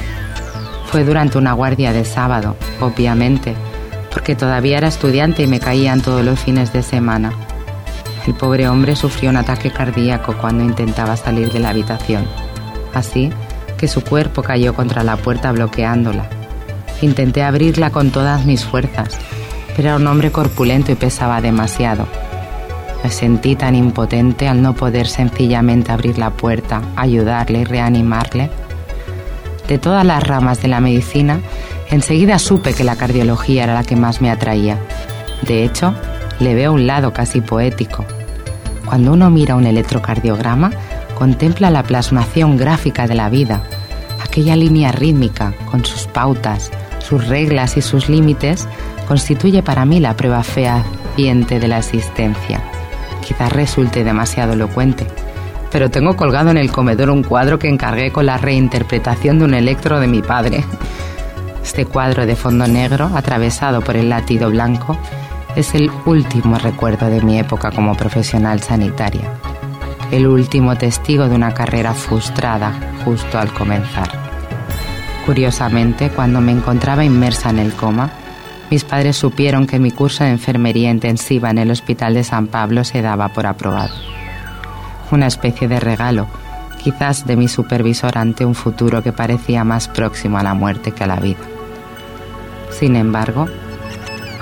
[0.89, 3.55] Fue durante una guardia de sábado, obviamente,
[4.13, 7.33] porque todavía era estudiante y me caían todos los fines de semana.
[8.25, 12.25] El pobre hombre sufrió un ataque cardíaco cuando intentaba salir de la habitación,
[12.93, 13.31] así
[13.77, 16.29] que su cuerpo cayó contra la puerta bloqueándola.
[17.01, 19.17] Intenté abrirla con todas mis fuerzas,
[19.77, 22.07] era un hombre corpulento y pesaba demasiado
[23.03, 28.49] me sentí tan impotente al no poder sencillamente abrir la puerta, ayudarle y reanimarle.
[29.67, 31.39] De todas las ramas de la medicina,
[31.91, 34.77] enseguida supe que la cardiología era la que más me atraía.
[35.43, 35.93] De hecho,
[36.39, 38.05] le veo un lado casi poético.
[38.85, 40.71] Cuando uno mira un electrocardiograma,
[41.15, 43.61] contempla la plasmación gráfica de la vida,
[44.23, 48.67] aquella línea rítmica con sus pautas, sus reglas y sus límites,
[49.07, 52.61] constituye para mí la prueba fehaciente de la existencia.
[53.25, 55.07] Quizás resulte demasiado elocuente,
[55.71, 59.53] pero tengo colgado en el comedor un cuadro que encargué con la reinterpretación de un
[59.53, 60.63] electro de mi padre.
[61.63, 64.97] Este cuadro de fondo negro, atravesado por el latido blanco,
[65.55, 69.31] es el último recuerdo de mi época como profesional sanitaria,
[70.11, 74.09] el último testigo de una carrera frustrada justo al comenzar.
[75.25, 78.11] Curiosamente, cuando me encontraba inmersa en el coma,
[78.69, 82.83] mis padres supieron que mi curso de enfermería intensiva en el Hospital de San Pablo
[82.83, 83.93] se daba por aprobado.
[85.11, 86.27] Una especie de regalo,
[86.83, 91.05] quizás de mi supervisor ante un futuro que parecía más próximo a la muerte que
[91.05, 91.39] a la vida.
[92.71, 93.47] Sin embargo,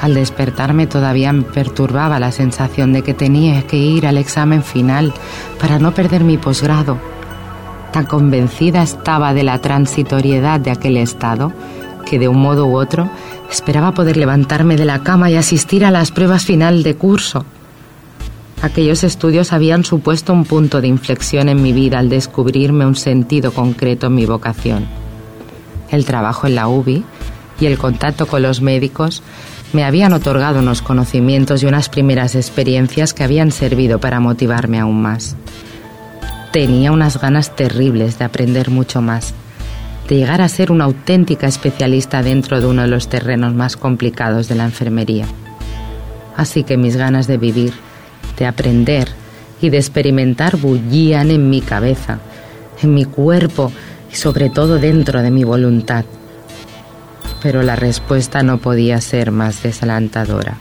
[0.02, 5.14] al despertarme todavía me perturbaba la sensación de que tenía que ir al examen final
[5.60, 6.98] para no perder mi posgrado.
[7.92, 11.54] Tan convencida estaba de la transitoriedad de aquel estado
[12.06, 13.10] que de un modo u otro
[13.56, 17.46] esperaba poder levantarme de la cama y asistir a las pruebas final de curso.
[18.62, 23.54] Aquellos estudios habían supuesto un punto de inflexión en mi vida al descubrirme un sentido
[23.54, 24.86] concreto en mi vocación.
[25.90, 27.06] El trabajo en la UBI
[27.62, 29.24] y el contacto con los médicos
[29.72, 35.02] me habían otorgado unos conocimientos y unas primeras experiencias que habían servido para motivarme aún
[35.02, 35.38] más.
[36.52, 39.34] Tenía unas ganas terribles de aprender mucho más
[40.08, 44.48] de llegar a ser una auténtica especialista dentro de uno de los terrenos más complicados
[44.48, 45.26] de la enfermería.
[46.36, 47.74] Así que mis ganas de vivir,
[48.38, 49.08] de aprender
[49.62, 52.20] y de experimentar bullían en mi cabeza,
[52.82, 53.72] en mi cuerpo
[54.12, 56.06] y sobre todo dentro de mi voluntad.
[57.42, 60.58] Pero la respuesta no podía ser más desalentadora.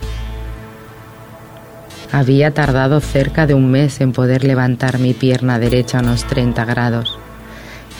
[2.11, 6.63] Había tardado cerca de un mes en poder levantar mi pierna derecha a unos 30
[6.63, 7.19] grados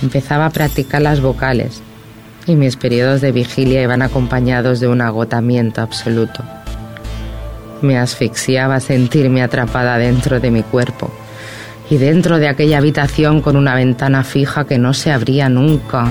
[0.02, 1.82] empezaba a practicar las vocales
[2.48, 6.44] y mis periodos de vigilia iban acompañados de un agotamiento absoluto.
[7.82, 11.12] Me asfixiaba sentirme atrapada dentro de mi cuerpo
[11.90, 16.08] y dentro de aquella habitación con una ventana fija que no se abría nunca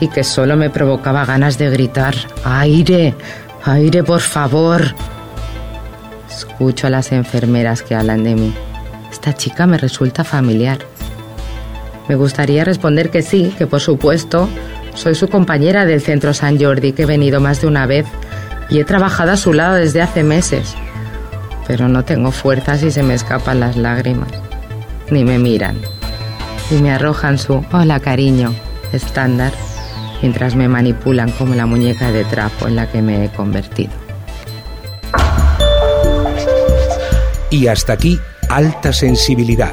[0.00, 3.14] y que solo me provocaba ganas de gritar, aire,
[3.64, 4.94] aire, por favor.
[6.28, 8.54] Escucho a las enfermeras que hablan de mí.
[9.10, 10.78] Esta chica me resulta familiar.
[12.08, 14.48] Me gustaría responder que sí, que por supuesto,
[14.94, 18.06] soy su compañera del Centro San Jordi, que he venido más de una vez
[18.70, 20.74] y he trabajado a su lado desde hace meses.
[21.66, 24.28] Pero no tengo fuerzas y se me escapan las lágrimas.
[25.10, 25.76] Ni me miran.
[26.70, 28.54] Y me arrojan su hola cariño
[28.92, 29.52] estándar
[30.22, 33.92] mientras me manipulan como la muñeca de trapo en la que me he convertido.
[37.50, 39.72] Y hasta aquí, Alta Sensibilidad,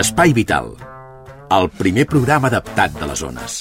[0.00, 0.70] Espai Vital,
[1.52, 3.56] el primer programa adaptat de les zones.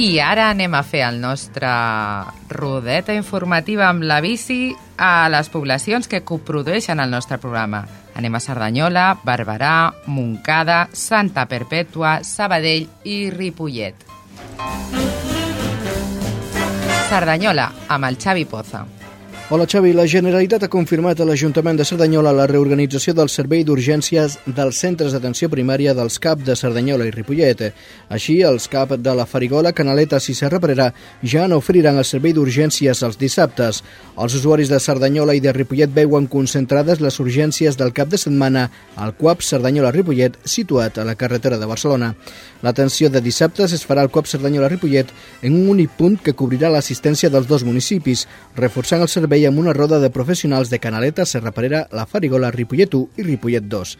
[0.00, 1.68] I ara anem a fer el nostre
[2.48, 7.84] rodeta informativa amb la bici a les poblacions que coprodueixen el nostre programa.
[8.16, 14.08] Anem a Cerdanyola, Barberà, Montcada, Santa Perpètua, Sabadell i Ripollet.
[17.10, 18.86] Cerdanyola, amb el Xavi Poza.
[19.48, 24.32] Hola Xavi, la Generalitat ha confirmat a l'Ajuntament de Cerdanyola la reorganització del servei d'urgències
[24.56, 27.62] dels centres d'atenció primària dels CAP de Cerdanyola i Ripollet.
[28.10, 30.58] Així, els CAP de la Farigola, Canaletes i Serra
[31.22, 33.84] ja no oferiran el servei d'urgències els dissabtes.
[34.18, 38.68] Els usuaris de Cerdanyola i de Ripollet veuen concentrades les urgències del cap de setmana
[38.96, 42.16] al CUAP Cerdanyola-Ripollet, situat a la carretera de Barcelona.
[42.62, 47.30] L'atenció de dissabtes es farà al CUAP Cerdanyola-Ripollet en un únic punt que cobrirà l'assistència
[47.30, 51.50] dels dos municipis, reforçant el servei servei amb una roda de professionals de Canaleta, Serra
[51.52, 53.90] Parera, La Farigola, Ripollet 1 i Ripollet 2.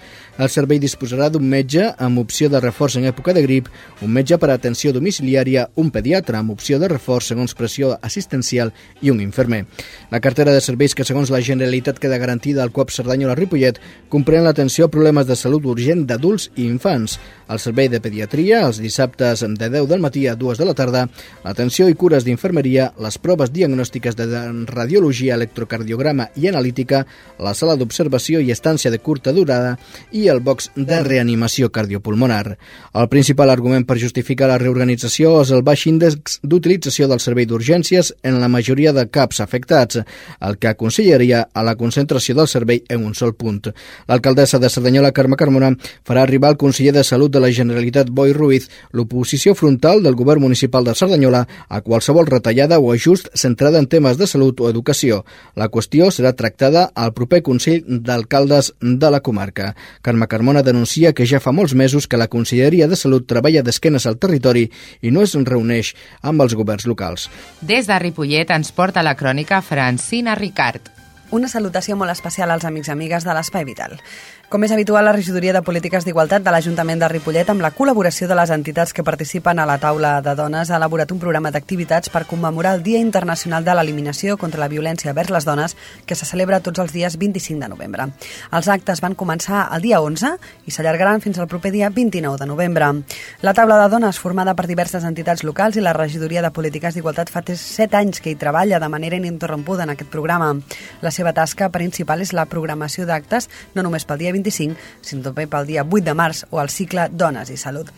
[0.41, 3.69] El servei disposarà d'un metge amb opció de reforç en època de grip,
[4.01, 8.73] un metge per a atenció domiciliària, un pediatre amb opció de reforç segons pressió assistencial
[9.03, 9.67] i un infermer.
[10.09, 14.89] La cartera de serveis que segons la Generalitat queda garantida al COP Cerdanyola-Ripollet comprèn l'atenció
[14.89, 17.19] a problemes de salut urgent d'adults i infants,
[17.53, 21.05] el servei de pediatria els dissabtes de 10 del matí a 2 de la tarda,
[21.45, 24.27] l'atenció i cures d'infermeria, les proves diagnòstiques de
[24.73, 27.07] radiologia cirurgia, electrocardiograma i analítica,
[27.39, 29.77] la sala d'observació i estància de curta durada
[30.13, 32.57] i el box de reanimació cardiopulmonar.
[32.95, 38.13] El principal argument per justificar la reorganització és el baix índex d'utilització del servei d'urgències
[38.23, 39.99] en la majoria de CAPs afectats,
[40.41, 43.73] el que aconsellaria a la concentració del servei en un sol punt.
[44.09, 45.73] L'alcaldessa de Cerdanyola, Carme Carmona,
[46.05, 50.43] farà arribar al conseller de Salut de la Generalitat, Boi Ruiz, l'oposició frontal del govern
[50.43, 55.16] municipal de Cerdanyola a qualsevol retallada o ajust centrada en temes de salut o educació
[55.55, 59.73] La qüestió serà tractada al proper Consell d'Alcaldes de la comarca.
[60.03, 64.07] Carme Carmona denuncia que ja fa molts mesos que la Conselleria de Salut treballa d'esquenes
[64.07, 64.67] al territori
[65.03, 67.31] i no es reuneix amb els governs locals.
[67.61, 70.93] Des de Ripollet ens porta la crònica Francina Ricard.
[71.35, 73.97] Una salutació molt especial als amics i amigues de l'Espai Vital.
[74.47, 78.29] Com és habitual, la regidoria de Polítiques d'Igualtat de l'Ajuntament de Ripollet, amb la col·laboració
[78.31, 82.13] de les entitats que participen a la taula de dones, ha elaborat un programa d'activitats
[82.15, 85.75] per commemorar el Dia Internacional de l'Eliminació contra la Violència vers les Dones,
[86.07, 88.07] que se celebra tots els dies 25 de novembre.
[88.55, 90.31] Els actes van començar el dia 11
[90.71, 92.93] i s'allargaran fins al proper dia 29 de novembre.
[93.43, 97.35] La taula de dones, formada per diverses entitats locals i la regidoria de Polítiques d'Igualtat,
[97.35, 100.55] fa 7 anys que hi treballa de manera ininterrompuda en aquest programa.
[101.03, 105.47] La seva tasca principal és la programació d'actes, no només pel dia 25, sinó també
[105.51, 107.91] pel dia 8 de març o el cicle Dones i Salut.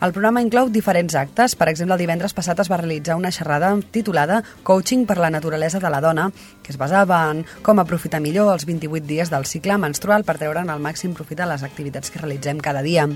[0.00, 1.56] El programa inclou diferents actes.
[1.56, 5.80] Per exemple, el divendres passat es va realitzar una xerrada titulada Coaching per la naturalesa
[5.80, 6.30] de la dona,
[6.62, 10.70] que es basava en com aprofitar millor els 28 dies del cicle menstrual per treure'n
[10.72, 13.06] el màxim profit a les activitats que realitzem cada dia.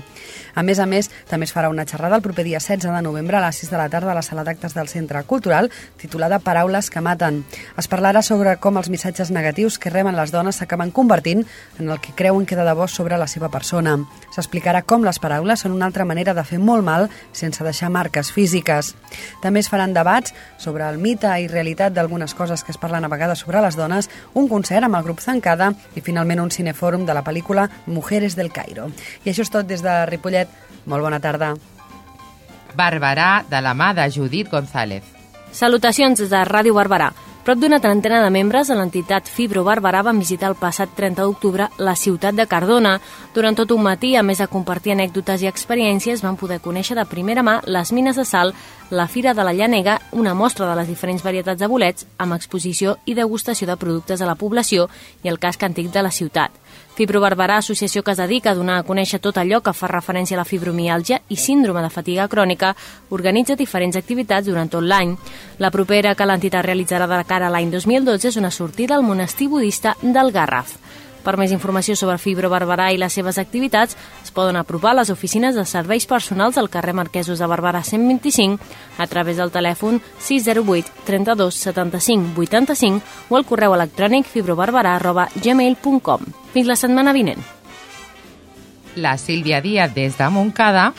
[0.55, 3.37] A més a més, també es farà una xerrada el proper dia 16 de novembre
[3.37, 5.69] a les 6 de la tarda a la sala d'actes del Centre Cultural,
[6.01, 7.43] titulada Paraules que maten.
[7.77, 11.45] Es parlarà sobre com els missatges negatius que reben les dones s'acaben convertint
[11.79, 13.97] en el que creuen que de debò sobre la seva persona.
[14.33, 18.31] S'explicarà com les paraules són una altra manera de fer molt mal sense deixar marques
[18.31, 18.93] físiques.
[19.43, 23.11] També es faran debats sobre el mite i realitat d'algunes coses que es parlen a
[23.11, 27.13] vegades sobre les dones, un concert amb el grup Zancada i finalment un cinefòrum de
[27.13, 28.89] la pel·lícula Mujeres del Cairo.
[29.25, 30.49] I això és tot des de Ripollet.
[30.85, 31.53] Molt bona tarda.
[32.75, 35.03] Barberà de la mà de Judit González.
[35.51, 37.11] Salutacions des de Ràdio Barberà.
[37.41, 41.65] Prop d'una trentena de membres de l'entitat Fibro Barberà van visitar el passat 30 d'octubre
[41.81, 42.99] la ciutat de Cardona.
[43.33, 47.07] Durant tot un matí, a més de compartir anècdotes i experiències, van poder conèixer de
[47.09, 48.53] primera mà les mines de sal,
[48.91, 52.99] la Fira de la Llanega, una mostra de les diferents varietats de bolets, amb exposició
[53.05, 54.85] i degustació de productes a la població
[55.23, 56.53] i el casc antic de la ciutat.
[56.93, 60.35] Fibro Barberà, associació que es dedica a donar a conèixer tot allò que fa referència
[60.35, 62.73] a la fibromialgia i síndrome de fatiga crònica,
[63.15, 65.15] organitza diferents activitats durant tot l'any.
[65.63, 69.47] La propera que l'entitat realitzarà de cara a l'any 2012 és una sortida al monestir
[69.47, 70.75] budista del Garraf.
[71.21, 75.11] Per més informació sobre Fibro Barberà i les seves activitats, es poden apropar a les
[75.13, 78.57] oficines de serveis personals al carrer Marquesos de Barberà 125
[78.97, 86.25] a través del telèfon 608 32 75 85 o al correu electrònic fibrobarberà arroba gmail.com.
[86.53, 87.41] Fins la setmana vinent.
[88.95, 90.91] La Sílvia Díaz des de Montcada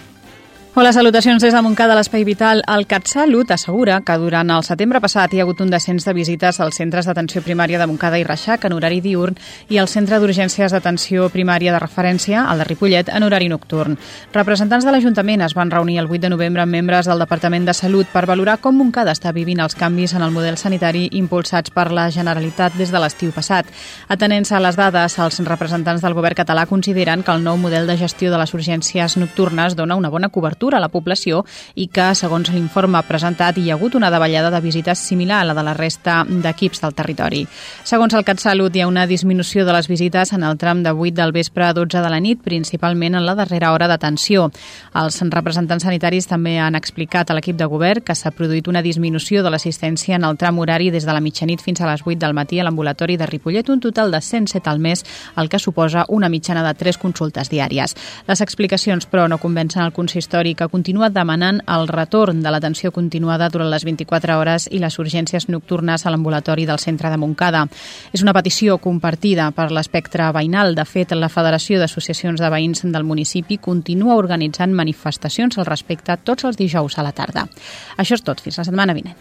[0.74, 2.62] Hola, salutacions des de Montcada, l'Espai Vital.
[2.64, 6.60] El CatSalut assegura que durant el setembre passat hi ha hagut un descens de visites
[6.64, 9.36] als centres d'atenció primària de Montcada i Reixac en horari diurn
[9.68, 13.98] i al centre d'urgències d'atenció primària de referència, al de Ripollet, en horari nocturn.
[14.32, 17.76] Representants de l'Ajuntament es van reunir el 8 de novembre amb membres del Departament de
[17.76, 21.90] Salut per valorar com Montcada està vivint els canvis en el model sanitari impulsats per
[21.92, 23.68] la Generalitat des de l'estiu passat.
[24.08, 28.00] Atenent-se a les dades, els representants del govern català consideren que el nou model de
[28.00, 31.42] gestió de les urgències nocturnes dona una bona cobertura cobertura a la població
[31.74, 35.54] i que, segons l'informe presentat, hi ha hagut una davallada de visites similar a la
[35.54, 37.46] de la resta d'equips del territori.
[37.84, 41.14] Segons el CatSalut, hi ha una disminució de les visites en el tram de 8
[41.14, 44.50] del vespre a 12 de la nit, principalment en la darrera hora d'atenció.
[44.94, 49.42] Els representants sanitaris també han explicat a l'equip de govern que s'ha produït una disminució
[49.42, 52.34] de l'assistència en el tram horari des de la mitjanit fins a les 8 del
[52.34, 55.04] matí a l'ambulatori de Ripollet, un total de 107 al mes,
[55.36, 57.96] el que suposa una mitjana de 3 consultes diàries.
[58.28, 63.48] Les explicacions, però, no convencen el consistori que continua demanant el retorn de l'atenció continuada
[63.52, 67.66] durant les 24 hores i les urgències nocturnes a l'ambulatori del centre de Montcada.
[68.12, 70.74] És una petició compartida per l'espectre veïnal.
[70.74, 76.44] De fet, la Federació d'Associacions de Veïns del municipi continua organitzant manifestacions al respecte tots
[76.44, 77.48] els dijous a la tarda.
[77.96, 78.40] Això és tot.
[78.42, 79.16] Fins la setmana vinent.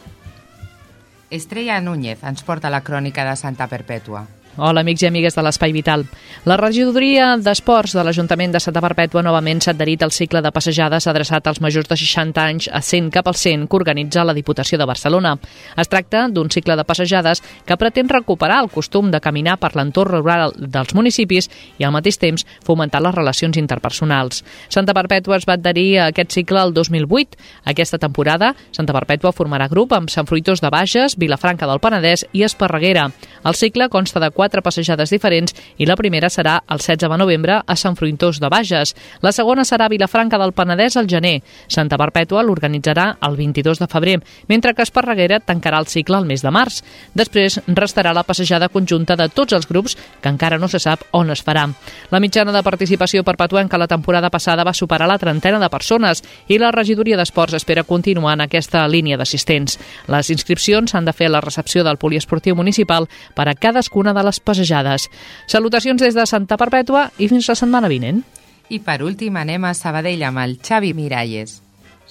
[1.32, 4.26] Estrella Núñez ens porta la crònica de Santa Perpètua.
[4.58, 6.02] Hola, amics i amigues de l'Espai Vital.
[6.44, 11.06] La regidoria d'Esports de l'Ajuntament de Santa Perpètua novament s'ha adherit al cicle de passejades
[11.08, 14.76] adreçat als majors de 60 anys a 100 cap al 100 que organitza la Diputació
[14.78, 15.38] de Barcelona.
[15.80, 20.18] Es tracta d'un cicle de passejades que pretén recuperar el costum de caminar per l'entorn
[20.18, 21.48] rural dels municipis
[21.80, 24.44] i al mateix temps fomentar les relacions interpersonals.
[24.68, 27.40] Santa Perpètua es va adherir a aquest cicle el 2008.
[27.72, 32.44] Aquesta temporada, Santa Perpètua formarà grup amb Sant Fruitós de Bages, Vilafranca del Penedès i
[32.44, 33.08] Esparreguera.
[33.48, 37.60] El cicle consta de quatre passejades diferents i la primera serà el 16 de novembre
[37.62, 38.96] a Sant Fruitós de Bages.
[39.22, 41.44] La segona serà a Vilafranca del Penedès al gener.
[41.70, 44.18] Santa Perpètua l'organitzarà el 22 de febrer,
[44.50, 46.80] mentre que Esparreguera tancarà el cicle el mes de març.
[47.14, 51.30] Després restarà la passejada conjunta de tots els grups que encara no se sap on
[51.30, 51.68] es farà.
[52.10, 56.58] La mitjana de participació perpetuenca la temporada passada va superar la trentena de persones i
[56.58, 59.78] la regidoria d'Esports espera continuar en aquesta línia d'assistents.
[60.10, 64.24] Les inscripcions s'han de fer a la recepció del poliesportiu municipal per a cadascuna de
[64.24, 65.10] les passejades.
[65.48, 68.24] Salutacions des de Santa Perpètua i fins la setmana vinent.
[68.70, 71.60] I per últim anem a Sabadell amb el Xavi Miralles.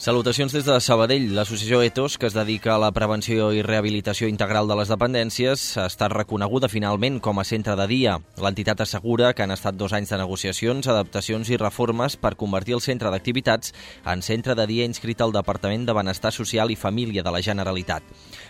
[0.01, 1.27] Salutacions des de Sabadell.
[1.37, 5.85] L'associació ETOS, que es dedica a la prevenció i rehabilitació integral de les dependències, ha
[5.91, 8.15] estat reconeguda finalment com a centre de dia.
[8.41, 12.81] L'entitat assegura que han estat dos anys de negociacions, adaptacions i reformes per convertir el
[12.81, 13.75] centre d'activitats
[14.09, 18.01] en centre de dia inscrit al Departament de Benestar Social i Família de la Generalitat.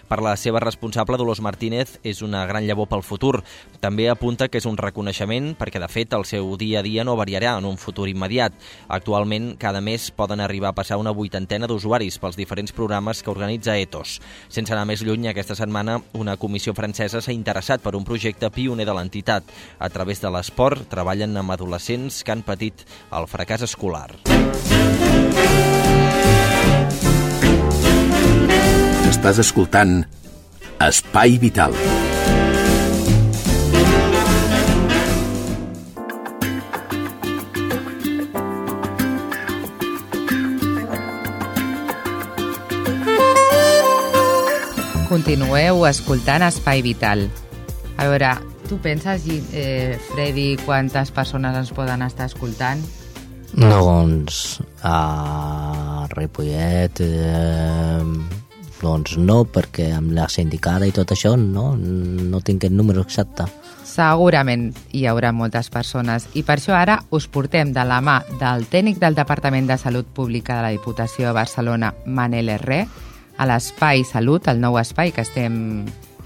[0.07, 3.45] Per la seva responsable, Dolors Martínez, és una gran llavor pel futur.
[3.83, 7.19] També apunta que és un reconeixement perquè, de fet, el seu dia a dia no
[7.19, 8.55] variarà en un futur immediat.
[8.87, 13.77] Actualment, cada mes poden arribar a passar una vuitantena d'usuaris pels diferents programes que organitza
[13.81, 14.19] ETOS.
[14.53, 18.85] Sense anar més lluny, aquesta setmana una comissió francesa s'ha interessat per un projecte pioner
[18.85, 19.45] de l'entitat.
[19.79, 24.21] A través de l'esport, treballen amb adolescents que han patit el fracàs escolar.
[29.09, 30.05] Estàs escoltant
[30.81, 31.75] Espai Vital.
[45.11, 47.25] Continueu escoltant Espai Vital.
[47.99, 48.29] A veure,
[48.69, 52.79] tu penses, eh, Freddy, quantes persones ens poden estar escoltant?
[53.51, 58.07] Doncs a Ripollet eh,
[58.79, 63.51] doncs no, perquè amb la sindicada i tot això no, no tinc el número exacte.
[63.83, 68.71] Segurament hi haurà moltes persones i per això ara us portem de la mà del
[68.71, 72.85] tècnic del Departament de Salut Pública de la Diputació de Barcelona, Manel Herré,
[73.41, 75.55] a l'Espai Salut, el nou espai que estem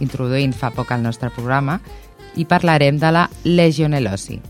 [0.02, 1.78] introduint fa poc al nostre programa,
[2.34, 4.40] i parlarem de la legionel·losi.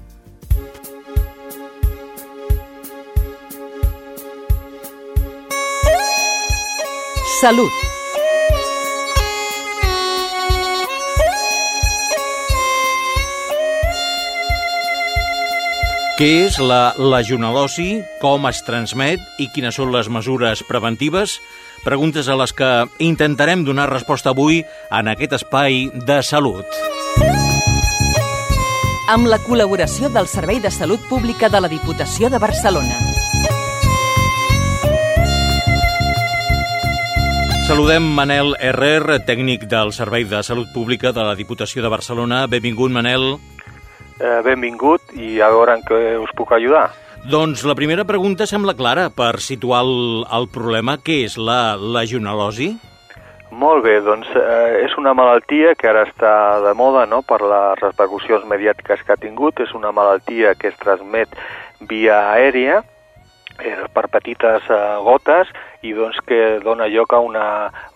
[7.42, 7.84] Salut.
[16.14, 21.40] Què és la legionel·losi, com es transmet i quines són les mesures preventives?
[21.84, 22.68] Preguntes a les que
[23.04, 26.64] intentarem donar resposta avui en aquest espai de salut.
[29.12, 32.96] Amb la col·laboració del Servei de Salut Pública de la Diputació de Barcelona.
[37.68, 42.46] Saludem Manel Herrer, tècnic del Servei de Salut Pública de la Diputació de Barcelona.
[42.48, 43.34] Benvingut, Manel.
[44.20, 46.88] Eh, benvingut i a veure en què us puc ajudar.
[47.24, 50.98] Doncs la primera pregunta sembla clara per situar el, el problema.
[51.00, 52.74] Què és la legionel·losi?
[53.48, 57.22] Molt bé, doncs eh, és una malaltia que ara està de moda no?
[57.24, 59.62] per les repercussions mediàtiques que ha tingut.
[59.64, 61.32] És una malaltia que es transmet
[61.88, 62.82] via aèria
[63.56, 65.48] eh, per petites eh, gotes
[65.80, 67.46] i doncs que dona lloc a una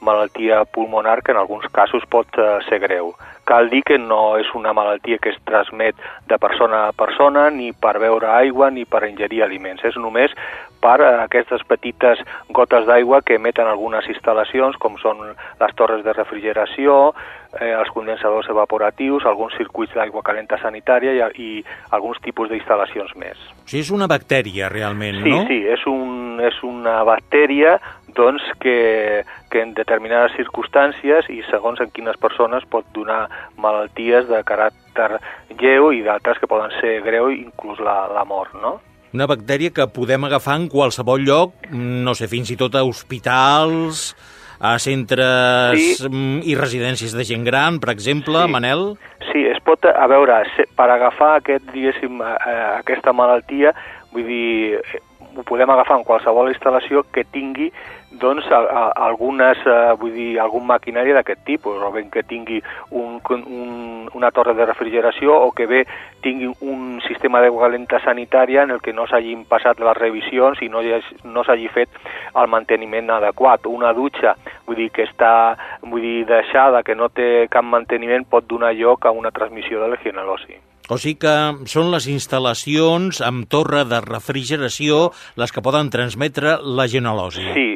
[0.01, 3.13] malaltia pulmonar que en alguns casos pot eh, ser greu.
[3.49, 5.97] Cal dir que no és una malaltia que es transmet
[6.29, 9.85] de persona a persona, ni per beure aigua, ni per ingerir aliments.
[9.89, 10.35] És només
[10.81, 12.23] per aquestes petites
[12.55, 15.21] gotes d'aigua que emeten algunes instal·lacions, com són
[15.61, 17.13] les torres de refrigeració,
[17.61, 23.39] eh, els condensadors evaporatius, alguns circuits d'aigua calenta sanitària i, i alguns tipus d'instal·lacions més.
[23.65, 25.45] O sigui, és una bactèria, realment, sí, no?
[25.47, 27.79] Sí, sí, és, un, és una bactèria
[28.19, 33.27] doncs, que, que en determinades circumstàncies i segons en quines persones pot donar
[33.57, 35.21] malalties de caràcter
[35.61, 38.79] lleu i d'altres que poden ser greu, inclús la, la mort, no?
[39.15, 44.15] Una bactèria que podem agafar en qualsevol lloc, no sé, fins i tot a hospitals,
[44.61, 46.09] a centres Sí.
[46.09, 48.51] mm, i residències de gent gran, per exemple, Sí.
[48.51, 48.99] Manel?
[49.33, 50.43] Sí, es pot, a veure,
[50.77, 53.75] per agafar aquest, diguéssim, eh, aquesta malaltia,
[54.13, 55.01] vull dir, eh,
[55.37, 57.73] ho podem agafar en qualsevol instal·lació que tingui
[58.11, 62.63] doncs, a, a, algunes, eh, vull dir, algun maquinari d'aquest tipus, o bé que tingui
[62.91, 65.83] un, un, una torre de refrigeració o que bé
[66.25, 70.71] tingui un sistema d'aigua calenta sanitària en el que no s'hagin passat les revisions i
[70.73, 70.83] no,
[71.25, 72.01] no s'hagi fet
[72.35, 73.69] el manteniment adequat.
[73.69, 74.35] Una dutxa,
[74.67, 79.07] vull dir, que està vull dir, deixada, que no té cap manteniment, pot donar lloc
[79.07, 80.59] a una transmissió de legionel·losi.
[80.89, 81.35] O sigui que
[81.69, 87.45] són les instal·lacions amb torre de refrigeració les que poden transmetre la genealosi.
[87.53, 87.67] Sí,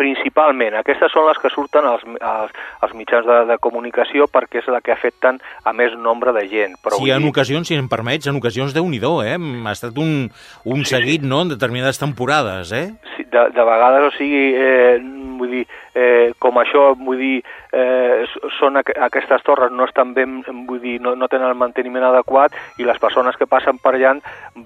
[0.00, 0.78] principalment.
[0.80, 4.80] Aquestes són les que surten als, als, als mitjans de, de comunicació perquè és la
[4.84, 6.78] que afecten a més nombre de gent.
[6.80, 9.36] Però Sí, en dir, ocasions, si em permets, en ocasions déu nhi eh?
[9.36, 10.30] Ha estat un,
[10.64, 12.88] un sí, seguit, no?, en determinades temporades, eh?
[13.32, 14.98] De, de vegades, o sigui, eh,
[15.40, 15.64] vull dir,
[15.94, 17.36] eh, com això, vull dir,
[17.72, 18.26] eh,
[18.58, 22.56] són aqu aquestes torres no estan ben, vull dir, no, no tenen el manteniment adequat
[22.78, 24.16] i les persones que passen per allà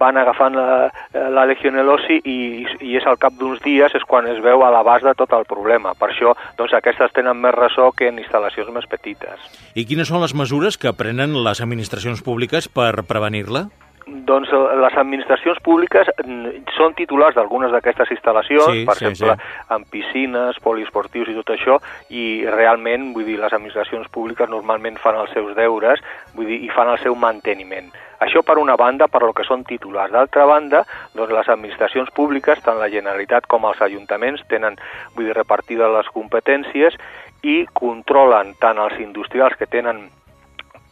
[0.00, 2.38] van agafant la, la legionel·losi i,
[2.80, 5.46] i és al cap d'uns dies és quan es veu a l'abast de tot el
[5.48, 5.94] problema.
[5.98, 9.48] Per això, doncs, aquestes tenen més ressò que en instal·lacions més petites.
[9.74, 13.68] I quines són les mesures que prenen les administracions públiques per prevenir-la?
[14.06, 19.36] Doncs eh, les administracions públiques mm, són titulars d'algunes d'aquestes instal·lacions, Sí, per sí, exemple,
[19.40, 19.74] sí.
[19.76, 21.78] en piscines, poliesportius i tot això,
[22.12, 26.02] i realment, vull dir, les administracions públiques normalment fan els seus deures,
[26.34, 27.88] vull dir, i fan el seu manteniment.
[28.24, 30.12] Això per una banda, per lo que són titulars.
[30.12, 30.84] D'altra banda,
[31.16, 34.76] doncs les administracions públiques, tant la Generalitat com els ajuntaments, tenen,
[35.16, 36.96] vull dir, repartides les competències
[37.44, 40.06] i controlen tant els industrials que tenen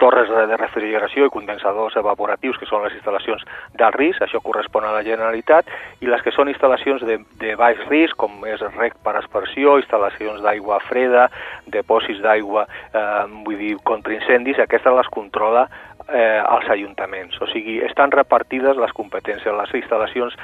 [0.03, 3.45] torres de refrigeració i condensadors evaporatius, que són les instal·lacions
[3.79, 5.71] d'alt risc, això correspon a la Generalitat,
[6.03, 10.43] i les que són instal·lacions de, de baix risc, com és rec per aspersió, instal·lacions
[10.43, 11.29] d'aigua freda,
[11.71, 13.07] depòsits d'aigua, eh,
[13.47, 15.69] vull dir, contra incendis, aquestes les controla
[16.09, 17.39] eh, als ajuntaments.
[17.41, 19.55] O sigui, estan repartides les competències.
[19.55, 20.37] Les instal·lacions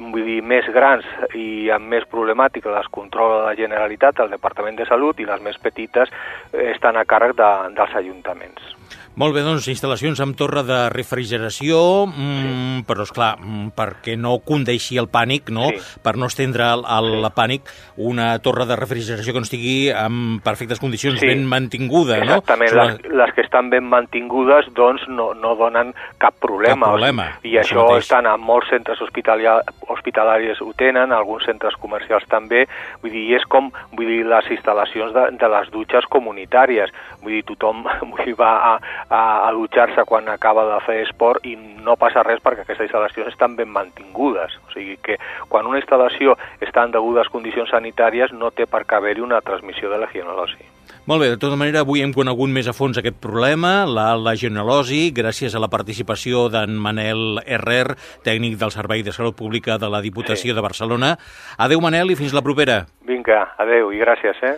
[0.00, 1.06] vull dir, més grans
[1.36, 5.58] i amb més problemàtica les controla la Generalitat, el Departament de Salut, i les més
[5.60, 6.12] petites
[6.52, 8.72] eh, estan a càrrec de, dels ajuntaments.
[9.20, 12.84] Molt bé, doncs, instal·lacions amb torre de refrigeració, mm, sí.
[12.88, 15.68] però, és clar, mm, perquè no condeixi el pànic, no?
[15.68, 16.00] Sí.
[16.02, 17.32] per no estendre el, el sí.
[17.36, 21.26] pànic, una torre de refrigeració que no estigui en perfectes condicions, Sí.
[21.26, 22.84] ben mantinguda, Exactament, no?
[22.84, 26.86] les, les que estan ben mantingudes doncs no, no donen cap problema.
[26.86, 29.58] Cap problema, O sigui, I això això estan a molts centres hospitalia,
[29.88, 32.66] hospitalàries ho tenen, alguns centres comercials també,
[33.02, 36.90] vull dir, és com vull dir, les instal·lacions de, de les dutxes comunitàries,
[37.22, 38.74] vull dir, tothom vull dir, va a,
[39.08, 43.32] a, a dutxar-se quan acaba de fer esport i no passa res perquè aquestes instal·lacions
[43.32, 48.50] estan ben mantingudes, o sigui que quan una instal·lació està en degudes condicions sanitàries no
[48.50, 50.68] té per què haver-hi una transmissió de legionel·losi.
[51.06, 55.08] Molt bé, de tota manera, avui hem conegut més a fons aquest problema, la legionel·losi,
[55.14, 60.02] gràcies a la participació d'en Manel Herrer, tècnic del Servei de Salut Pública de la
[60.04, 60.54] Diputació sí.
[60.54, 61.16] de Barcelona.
[61.58, 62.84] Adeu, Manel, i fins la propera.
[63.08, 64.54] Vinga, adeu i gràcies, eh?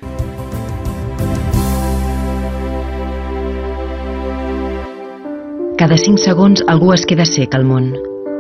[5.74, 7.88] Cada 5 segons algú es queda sec al món.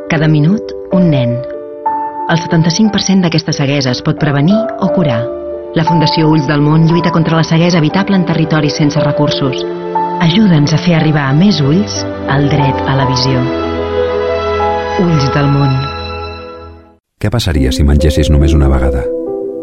[0.06, 1.32] Cada minut, un nen.
[2.30, 5.24] El 75% d'aquesta ceguesa es pot prevenir o curar.
[5.74, 9.66] La Fundació Ulls del Món lluita contra la ceguesa evitable en territoris sense recursos.
[10.22, 11.98] Ajuda'ns a fer arribar a més ulls
[12.30, 13.42] el dret a la visió.
[15.02, 15.74] Ulls del Món.
[17.18, 19.02] Què passaria si mengessis només una vegada?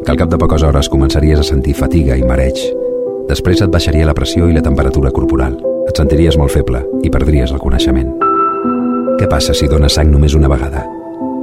[0.03, 2.59] Que al cap de poques hores començaries a sentir fatiga i mareig.
[3.32, 5.55] Després et baixaria la pressió i la temperatura corporal.
[5.91, 8.13] Et sentiries molt feble i perdries el coneixement.
[9.19, 10.85] Què passa si dones sang només una vegada?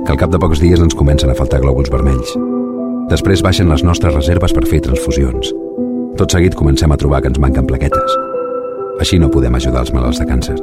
[0.07, 2.32] Que al cap de pocs dies ens comencen a faltar glòbuls vermells
[3.09, 5.53] Després baixen les nostres reserves per fer transfusions.
[6.20, 8.16] Tot seguit comencem a trobar que ens manquen plaquetes.
[9.01, 10.59] Així no podem ajudar els malalts de càncer,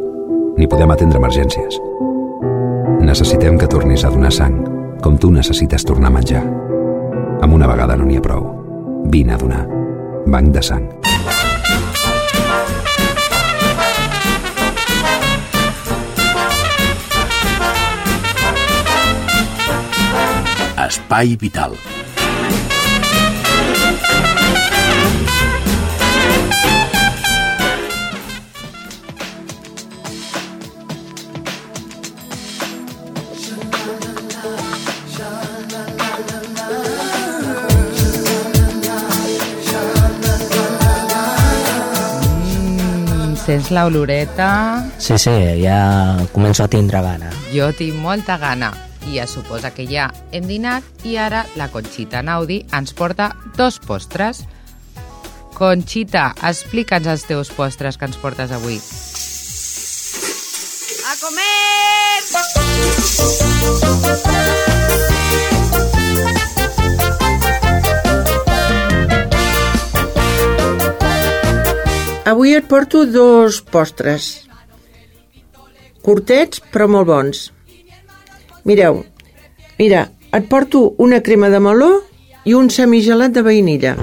[0.59, 1.79] ni podem atendre emergències.
[3.01, 4.61] Necessitem que tornis a donar sang,
[5.01, 6.45] com tu necessites tornar a menjar.
[7.41, 8.45] Amb una vegada no n'hi ha prou.
[9.09, 9.65] Vine a donar.
[10.29, 10.89] Banc de sang.
[20.85, 21.73] Espai Vital
[43.45, 44.47] Sents l'oloreta?
[44.97, 45.77] Sí, sí, ja
[46.33, 47.29] començo a tindre gana.
[47.53, 48.71] Jo tinc molta gana
[49.11, 53.79] i es suposa que ja hem dinat i ara la Conxita Naudi ens porta dos
[53.79, 54.43] postres.
[55.55, 58.79] Conxita, explica'ns els teus postres que ens portes avui.
[61.05, 61.55] A comer!
[72.25, 74.47] Avui et porto dos postres.
[76.01, 77.43] Curtets, però molt bons.
[78.65, 79.03] Mireu,
[79.77, 81.91] mira, et porto una crema de meló
[82.49, 83.93] i un semigelat de vainilla.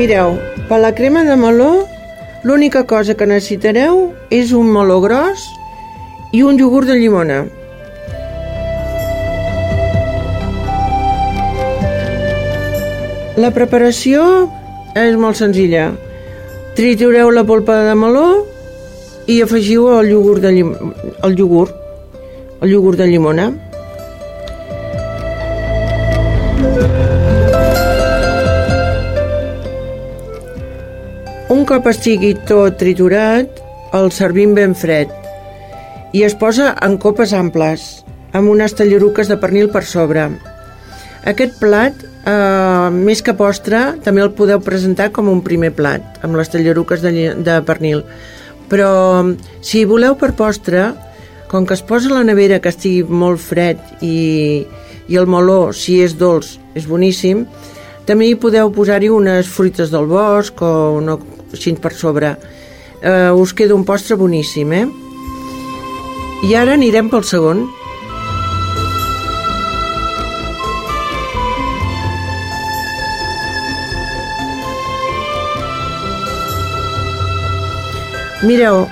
[0.00, 1.84] Mireu, per la crema de meló,
[2.42, 3.98] l'única cosa que necessitareu
[4.32, 5.42] és un meló gros
[6.32, 7.42] i un iogurt de llimona.
[13.44, 14.24] La preparació
[14.96, 15.90] és molt senzilla.
[16.80, 18.28] Tritureu la polpa de meló
[19.28, 20.72] i afegiu el iogurt de, llim...
[21.28, 21.76] el iogurt,
[22.64, 23.52] el iogurt de llimona.
[31.50, 33.56] Un cop estigui tot triturat,
[33.98, 35.10] el servim ben fred
[36.14, 40.28] i es posa en copes amples, amb unes tallaruques de pernil per sobre.
[41.26, 46.38] Aquest plat, eh, més que postre, també el podeu presentar com un primer plat, amb
[46.38, 48.04] les tallaruques de, de pernil.
[48.70, 48.92] Però
[49.60, 50.92] si voleu per postre,
[51.50, 54.62] com que es posa a la nevera que estigui molt fred i,
[55.10, 57.42] i el meló, si és dolç, és boníssim,
[58.06, 61.18] també hi podeu posar-hi unes fruites del bosc o una
[61.52, 62.34] així per sobre.
[63.00, 64.86] Eh, us queda un postre boníssim, eh?
[66.48, 67.66] I ara anirem pel segon.
[78.40, 78.86] Mireu,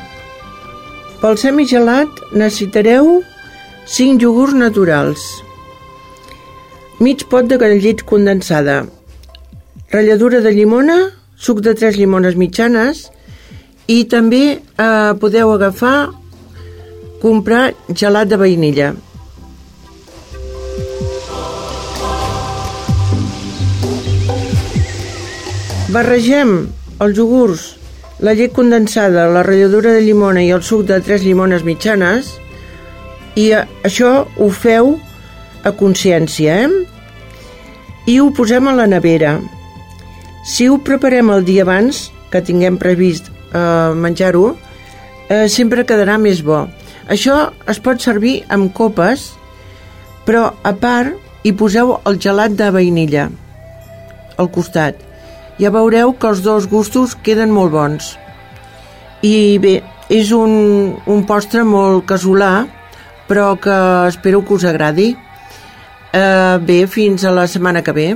[1.23, 3.23] pel semigelat necessitareu
[3.89, 5.23] 5 iogurts naturals,
[7.01, 8.83] mig pot de llet condensada,
[9.91, 13.07] ratlladura de llimona, suc de tres llimones mitjanes
[13.89, 16.11] i també eh, podeu agafar
[17.23, 18.95] comprar gelat de vainilla
[25.89, 26.51] Barregem
[27.01, 27.63] els iogurts,
[28.21, 32.29] la llet condensada, la ratlladura de llimona i el suc de tres llimones mitjanes
[33.41, 34.99] i eh, això ho feu
[35.65, 36.69] a consciència, eh?
[38.05, 39.39] I ho posem a la nevera.
[40.45, 44.53] Si ho preparem el dia abans, que tinguem previst eh, menjar-ho,
[45.29, 46.67] eh, sempre quedarà més bo.
[47.09, 49.33] Això es pot servir amb copes,
[50.29, 51.17] però a part
[51.47, 53.29] hi poseu el gelat de vainilla
[54.39, 54.99] al costat.
[55.59, 58.13] Ja veureu que els dos gustos queden molt bons.
[59.27, 62.69] I bé, és un, un postre molt casolà,
[63.29, 63.79] però que
[64.09, 65.11] espero que us agradi.
[66.13, 68.09] Eh, bé, fins a la setmana que ve.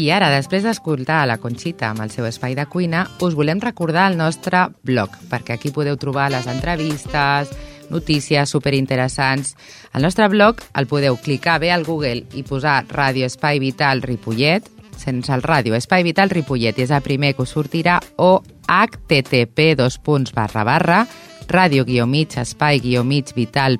[0.00, 4.06] I ara, després d'escoltar la Conxita amb el seu espai de cuina, us volem recordar
[4.08, 7.50] el nostre blog, perquè aquí podeu trobar les entrevistes,
[7.90, 9.56] notícies superinteressants.
[9.92, 14.64] El nostre blog el podeu clicar bé al Google i posar Ràdio Espai Vital Ripollet,
[14.96, 18.40] sense el ràdio, Espai Vital Ripollet, i és el primer que us sortirà, o
[18.70, 21.06] http dos punts barra barra
[21.50, 23.76] ràdio guió mig espai guió mig vital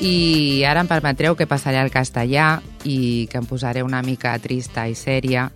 [0.00, 4.88] I ara em permetreu que passaré al castellà y que em posaré una mica trista
[4.88, 5.50] y seria.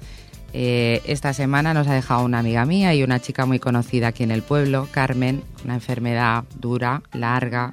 [0.53, 4.25] Eh, esta semana nos ha dejado una amiga mía y una chica muy conocida aquí
[4.25, 7.71] en el pueblo, Carmen, una enfermedad dura, larga.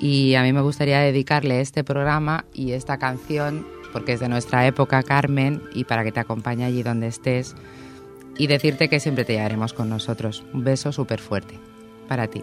[0.00, 4.66] Y a mí me gustaría dedicarle este programa y esta canción, porque es de nuestra
[4.66, 7.54] época, Carmen, y para que te acompañe allí donde estés.
[8.36, 10.42] Y decirte que siempre te llevaremos con nosotros.
[10.52, 11.58] Un beso súper fuerte
[12.08, 12.42] para ti.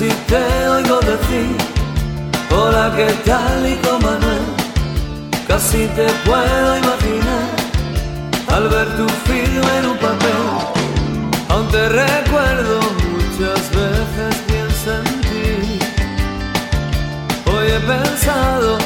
[0.00, 1.56] Y casi te oigo decir
[2.50, 4.42] Hola, ¿qué tal, hijo Manuel?
[5.46, 7.48] Casi te puedo imaginar
[8.48, 10.42] al ver tu firma en un papel.
[11.48, 12.80] Aún te recuerdo
[13.12, 15.78] muchas veces pienso en ti.
[17.46, 18.78] Hoy he pensado